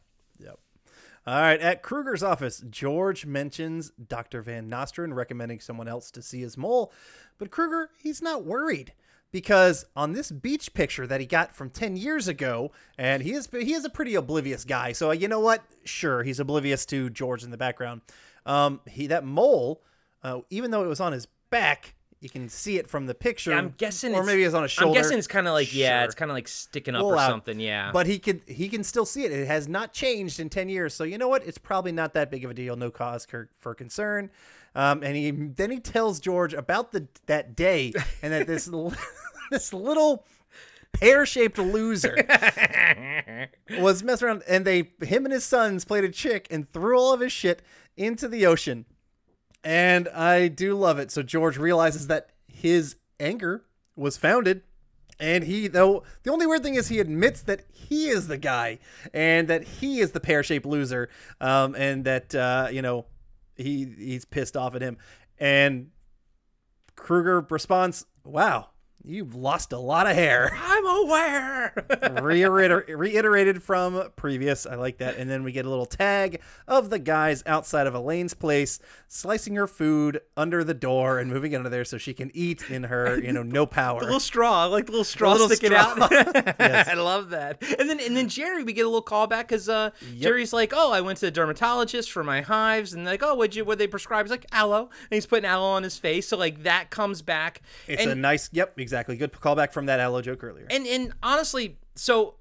[1.27, 1.61] All right.
[1.61, 4.43] At Kruger's office, George mentions Dr.
[4.43, 6.93] Van Nostrand recommending someone else to see his mole,
[7.39, 8.93] but Kruger, he's not worried
[9.31, 13.49] because on this beach picture that he got from 10 years ago, and he is
[13.51, 14.93] he is a pretty oblivious guy.
[14.93, 15.65] So you know what?
[15.85, 18.03] Sure, he's oblivious to George in the background.
[18.45, 19.83] Um, he that mole,
[20.23, 23.51] uh, even though it was on his back, you can see it from the picture.
[23.51, 24.97] Yeah, I'm guessing, or maybe it's on a shoulder.
[24.97, 26.05] I'm guessing it's kind of like yeah, Sure.
[26.05, 27.29] it's kind of like sticking up Pull or out.
[27.29, 27.59] something.
[27.59, 29.33] Yeah, But he could he can still see it.
[29.33, 30.95] It has not changed in ten years.
[30.95, 31.45] So you know what?
[31.45, 32.77] It's probably not that big of a deal.
[32.77, 34.31] No cause for, for concern.
[34.77, 37.93] Um, and he then he tells George about the that day
[38.23, 38.71] and that this
[39.51, 40.25] this little
[40.93, 42.15] pear shaped loser
[43.79, 47.13] was messing around and they him and his sons played a chick and threw all
[47.13, 47.63] of his shit
[47.97, 48.85] into the ocean.
[49.65, 51.11] And I do love it.
[51.11, 53.65] So George realizes that his anger
[53.97, 54.63] was founded.
[55.21, 58.81] And he, though, the only weird thing is he admits that he is the guy
[59.15, 61.09] and that he is the pear shaped loser.
[61.41, 63.07] Um, and that, uh, you know,
[63.55, 64.99] he he's pissed off at him.
[65.39, 65.91] And
[66.97, 68.71] Kruger responds, Wow,
[69.05, 70.51] you've lost a lot of hair.
[70.63, 71.75] I'm aware.
[72.23, 74.67] Reiter- reiterated from previous.
[74.67, 75.17] I like that.
[75.17, 78.79] And then we get a little tag of the guys outside of Elaine's place,
[79.09, 82.71] slicing her food under the door and moving it under there so she can eat
[82.71, 84.01] in her, you know, no power.
[84.01, 85.97] The little straw, I like the little straw little sticking straw.
[86.01, 86.13] out.
[86.63, 86.89] Yes.
[86.89, 87.63] I love that.
[87.79, 90.93] And then and then Jerry, we get a little callback because uh, Jerry's like, "Oh,
[90.93, 93.87] I went to the dermatologist for my hives," and like, "Oh, what'd you what they
[93.87, 96.29] prescribe?" He's like, "Aloe," and he's putting aloe on his face.
[96.29, 97.63] So like that comes back.
[97.89, 98.92] It's and, a nice, yep, exactly.
[98.93, 100.67] Good callback from that aloe joke earlier.
[100.71, 102.37] and and honestly, so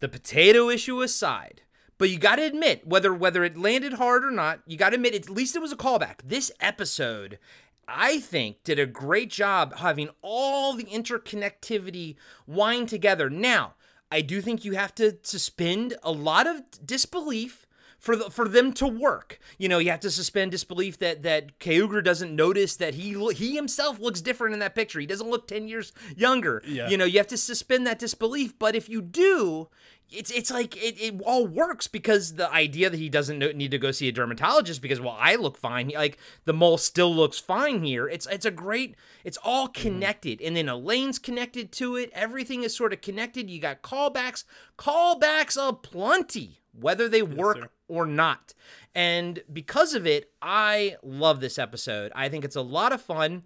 [0.00, 1.62] the potato issue aside,
[1.96, 4.96] but you got to admit whether whether it landed hard or not, you got to
[4.96, 6.16] admit at least it was a callback.
[6.24, 7.38] This episode,
[7.86, 12.16] I think, did a great job having all the interconnectivity
[12.46, 13.30] wind together.
[13.30, 13.74] Now,
[14.10, 17.66] I do think you have to suspend a lot of disbelief
[17.98, 19.38] for the, for them to work.
[19.58, 23.56] You know, you have to suspend disbelief that that Kruger doesn't notice that he he
[23.56, 25.00] himself looks different in that picture.
[25.00, 26.62] He doesn't look 10 years younger.
[26.66, 26.88] Yeah.
[26.88, 29.68] You know, you have to suspend that disbelief, but if you do,
[30.10, 33.78] it's it's like it, it all works because the idea that he doesn't need to
[33.78, 37.82] go see a dermatologist because well I look fine like the mole still looks fine
[37.82, 39.82] here it's it's a great it's all mm-hmm.
[39.82, 44.44] connected and then Elaine's connected to it everything is sort of connected you got callbacks
[44.78, 48.54] callbacks aplenty whether they work or not.
[48.94, 52.12] And because of it I love this episode.
[52.14, 53.44] I think it's a lot of fun.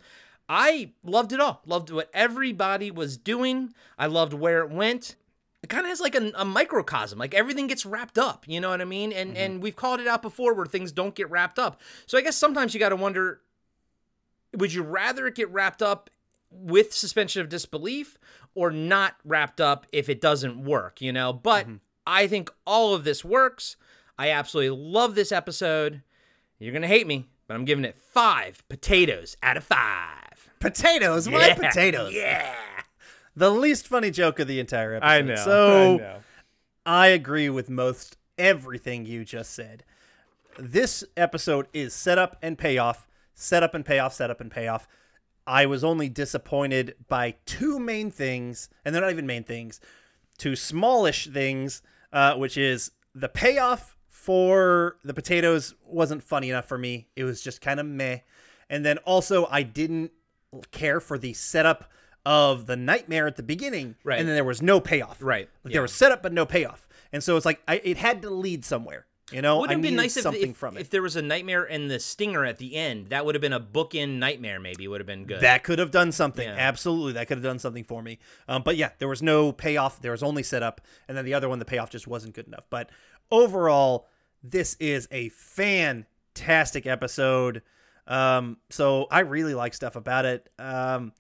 [0.49, 1.63] I loved it all.
[1.65, 3.73] Loved what everybody was doing.
[3.99, 5.17] I loved where it went.
[5.63, 8.71] It kind of has like a, a, microcosm like everything gets wrapped up you know
[8.71, 9.13] what i mean?
[9.13, 9.43] And mm-hmm.
[9.43, 11.81] and we've called it out before where things don't get wrapped up.
[12.07, 13.41] So i guess sometimes you got to wonder
[14.55, 16.11] would you rather it get wrapped up
[16.51, 18.19] with suspension of disbelief
[18.55, 21.33] or not wrapped up if it doesn't work you know?
[21.33, 21.77] But mm-hmm.
[22.07, 23.77] I think all of this works
[24.19, 26.03] i absolutely love this episode
[26.59, 31.49] you're gonna hate me but i'm giving it five potatoes out of five potatoes why
[31.49, 31.55] yeah.
[31.55, 32.55] potatoes yeah
[33.35, 35.09] the least funny joke of the entire episode.
[35.09, 35.37] I know.
[35.37, 36.17] So I, know.
[36.85, 39.85] I agree with most everything you just said.
[40.59, 44.87] This episode is setup and payoff, setup and payoff, setup and payoff.
[45.47, 49.81] I was only disappointed by two main things, and they're not even main things,
[50.43, 51.83] two smallish things,
[52.13, 57.07] uh, which is the payoff for the potatoes wasn't funny enough for me.
[57.15, 58.19] It was just kind of meh.
[58.69, 60.11] And then also, I didn't
[60.73, 61.93] care for the setup
[62.27, 64.19] of the nightmare at the beginning, right.
[64.19, 65.19] and then there was no payoff.
[65.21, 65.49] Right.
[65.63, 65.77] Like yeah.
[65.77, 68.65] there was setup but no payoff, and so it's like I, it had to lead
[68.65, 69.07] somewhere.
[69.33, 70.81] You know, would have been nice something if, from it.
[70.81, 73.09] if there was a nightmare and the stinger at the end.
[73.09, 74.61] That would have been a bookend nightmare.
[74.61, 75.41] Maybe would have been good.
[75.41, 76.47] That could have done something.
[76.47, 76.55] Yeah.
[76.57, 78.19] Absolutely, that could have done something for me.
[78.49, 80.01] Um, but yeah, there was no payoff.
[80.01, 82.67] There was only setup, and then the other one, the payoff just wasn't good enough.
[82.69, 82.91] But
[83.31, 84.09] overall,
[84.43, 87.63] this is a fantastic episode.
[88.07, 90.49] Um, so I really like stuff about it.
[90.59, 91.13] Um,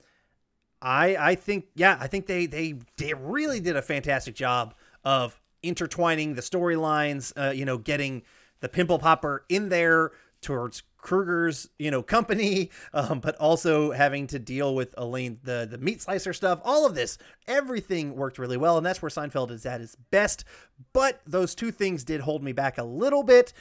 [0.80, 5.40] I I think yeah, I think they they they really did a fantastic job of
[5.62, 7.32] intertwining the storylines.
[7.36, 8.22] Uh, you know, getting
[8.60, 14.38] the pimple popper in there towards Kruger's, you know, company, um, but also having to
[14.38, 16.60] deal with Elaine, the the meat slicer stuff.
[16.64, 20.44] All of this, everything worked really well, and that's where Seinfeld is at his best.
[20.92, 23.52] But those two things did hold me back a little bit.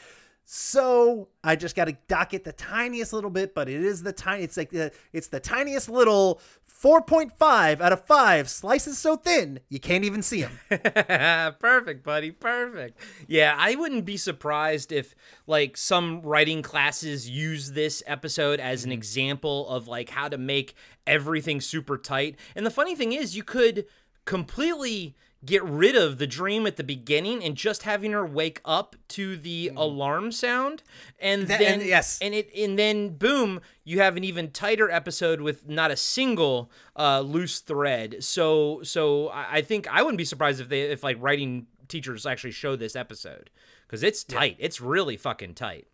[0.43, 4.11] So I just got to dock it the tiniest little bit, but it is the
[4.11, 4.43] tiny.
[4.43, 6.41] It's like the it's the tiniest little
[6.81, 10.59] 4.5 out of 5 slices so thin you can't even see them.
[11.59, 12.31] Perfect, buddy.
[12.31, 12.99] Perfect.
[13.27, 15.13] Yeah, I wouldn't be surprised if
[15.45, 18.97] like some writing classes use this episode as an mm-hmm.
[18.97, 20.73] example of like how to make
[21.05, 22.37] everything super tight.
[22.55, 23.85] And the funny thing is you could
[24.25, 28.95] completely get rid of the dream at the beginning and just having her wake up
[29.09, 29.77] to the mm.
[29.77, 30.83] alarm sound.
[31.19, 32.19] And that, then and, yes.
[32.21, 36.71] and it and then boom you have an even tighter episode with not a single
[36.95, 38.23] uh, loose thread.
[38.23, 42.51] So so I think I wouldn't be surprised if they if like writing teachers actually
[42.51, 43.49] show this episode.
[43.87, 44.55] Because it's tight.
[44.59, 44.65] Yeah.
[44.65, 45.87] it's really fucking tight.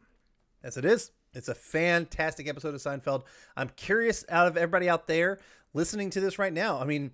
[0.64, 1.12] Yes it is.
[1.34, 3.24] It's a fantastic episode of Seinfeld.
[3.56, 5.40] I'm curious out of everybody out there
[5.74, 7.12] listening to this right now I mean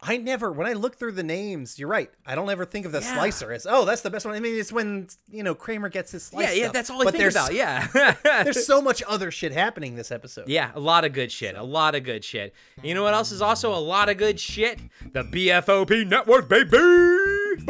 [0.00, 2.10] I never, when I look through the names, you're right.
[2.26, 3.14] I don't ever think of the yeah.
[3.14, 4.34] slicer as, oh, that's the best one.
[4.34, 6.48] I mean, it's when, you know, Kramer gets his slice.
[6.48, 6.72] Yeah, yeah, stuff.
[6.74, 7.54] that's all I but think about.
[7.54, 8.14] Yeah.
[8.44, 10.48] there's so much other shit happening this episode.
[10.48, 11.56] Yeah, a lot of good shit.
[11.56, 12.54] A lot of good shit.
[12.82, 14.78] You know what else is also a lot of good shit?
[15.12, 16.68] The BFOP network, baby!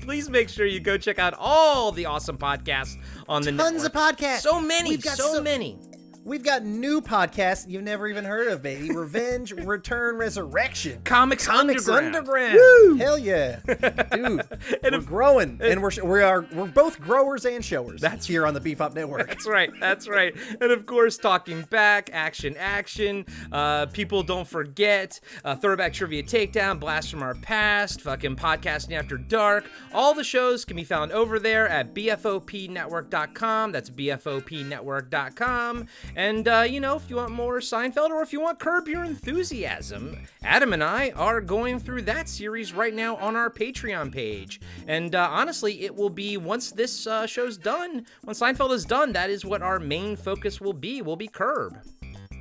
[0.00, 2.96] Please make sure you go check out all the awesome podcasts
[3.28, 4.12] on the Tons network.
[4.12, 4.42] of podcasts.
[4.42, 5.76] So many, We've got so, so many.
[6.22, 8.90] We've got new podcasts you've never even heard of, baby.
[8.94, 11.00] Revenge, Return, Resurrection.
[11.04, 12.16] Comics, Comics Underground.
[12.16, 12.54] Underground.
[12.54, 12.96] Woo!
[12.96, 13.78] Hell yeah, dude.
[14.22, 14.42] and
[14.82, 18.00] we're if, growing, and we're we are we're both growers and showers.
[18.00, 19.28] That's here on the Beef Up Network.
[19.28, 19.70] That's right.
[19.80, 20.34] That's right.
[20.60, 23.24] And of course, talking back, action, action.
[23.50, 25.20] Uh, people don't forget.
[25.44, 29.70] Uh, throwback trivia takedown, blast from our past, fucking podcasting after dark.
[29.94, 33.72] All the shows can be found over there at bfopnetwork.com.
[33.72, 35.86] That's bfopnetwork.com.
[36.16, 39.04] And, uh, you know, if you want more Seinfeld or if you want Curb Your
[39.04, 44.60] Enthusiasm, Adam and I are going through that series right now on our Patreon page.
[44.86, 49.12] And uh, honestly, it will be once this uh, show's done, when Seinfeld is done,
[49.12, 51.78] that is what our main focus will be, will be Curb.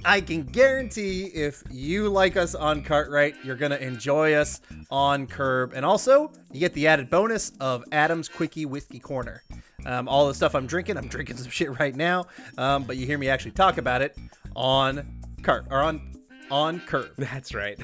[0.05, 5.27] I can guarantee if you like us on Cartwright, you're going to enjoy us on
[5.27, 5.73] Curb.
[5.75, 9.43] And also, you get the added bonus of Adam's Quickie Whiskey Corner.
[9.85, 12.27] Um, all the stuff I'm drinking, I'm drinking some shit right now,
[12.57, 14.17] um, but you hear me actually talk about it
[14.55, 16.19] on cart or on
[16.51, 17.11] on curb.
[17.17, 17.77] That's right.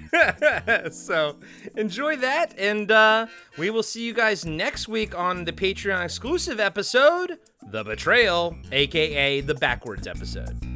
[0.91, 1.37] so
[1.75, 3.27] enjoy that, and uh,
[3.57, 7.37] we will see you guys next week on the Patreon exclusive episode,
[7.67, 10.74] The Betrayal, aka the Backwards episode.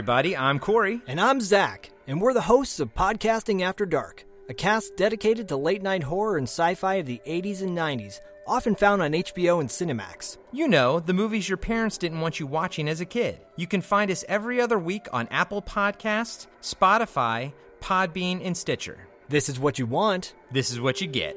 [0.00, 1.02] Everybody, I'm Corey.
[1.06, 5.58] And I'm Zach, and we're the hosts of Podcasting After Dark, a cast dedicated to
[5.58, 9.60] late night horror and sci fi of the 80s and 90s, often found on HBO
[9.60, 10.38] and Cinemax.
[10.52, 13.40] You know, the movies your parents didn't want you watching as a kid.
[13.56, 19.06] You can find us every other week on Apple Podcasts, Spotify, Podbean, and Stitcher.
[19.28, 20.32] This is what you want.
[20.50, 21.36] This is what you get.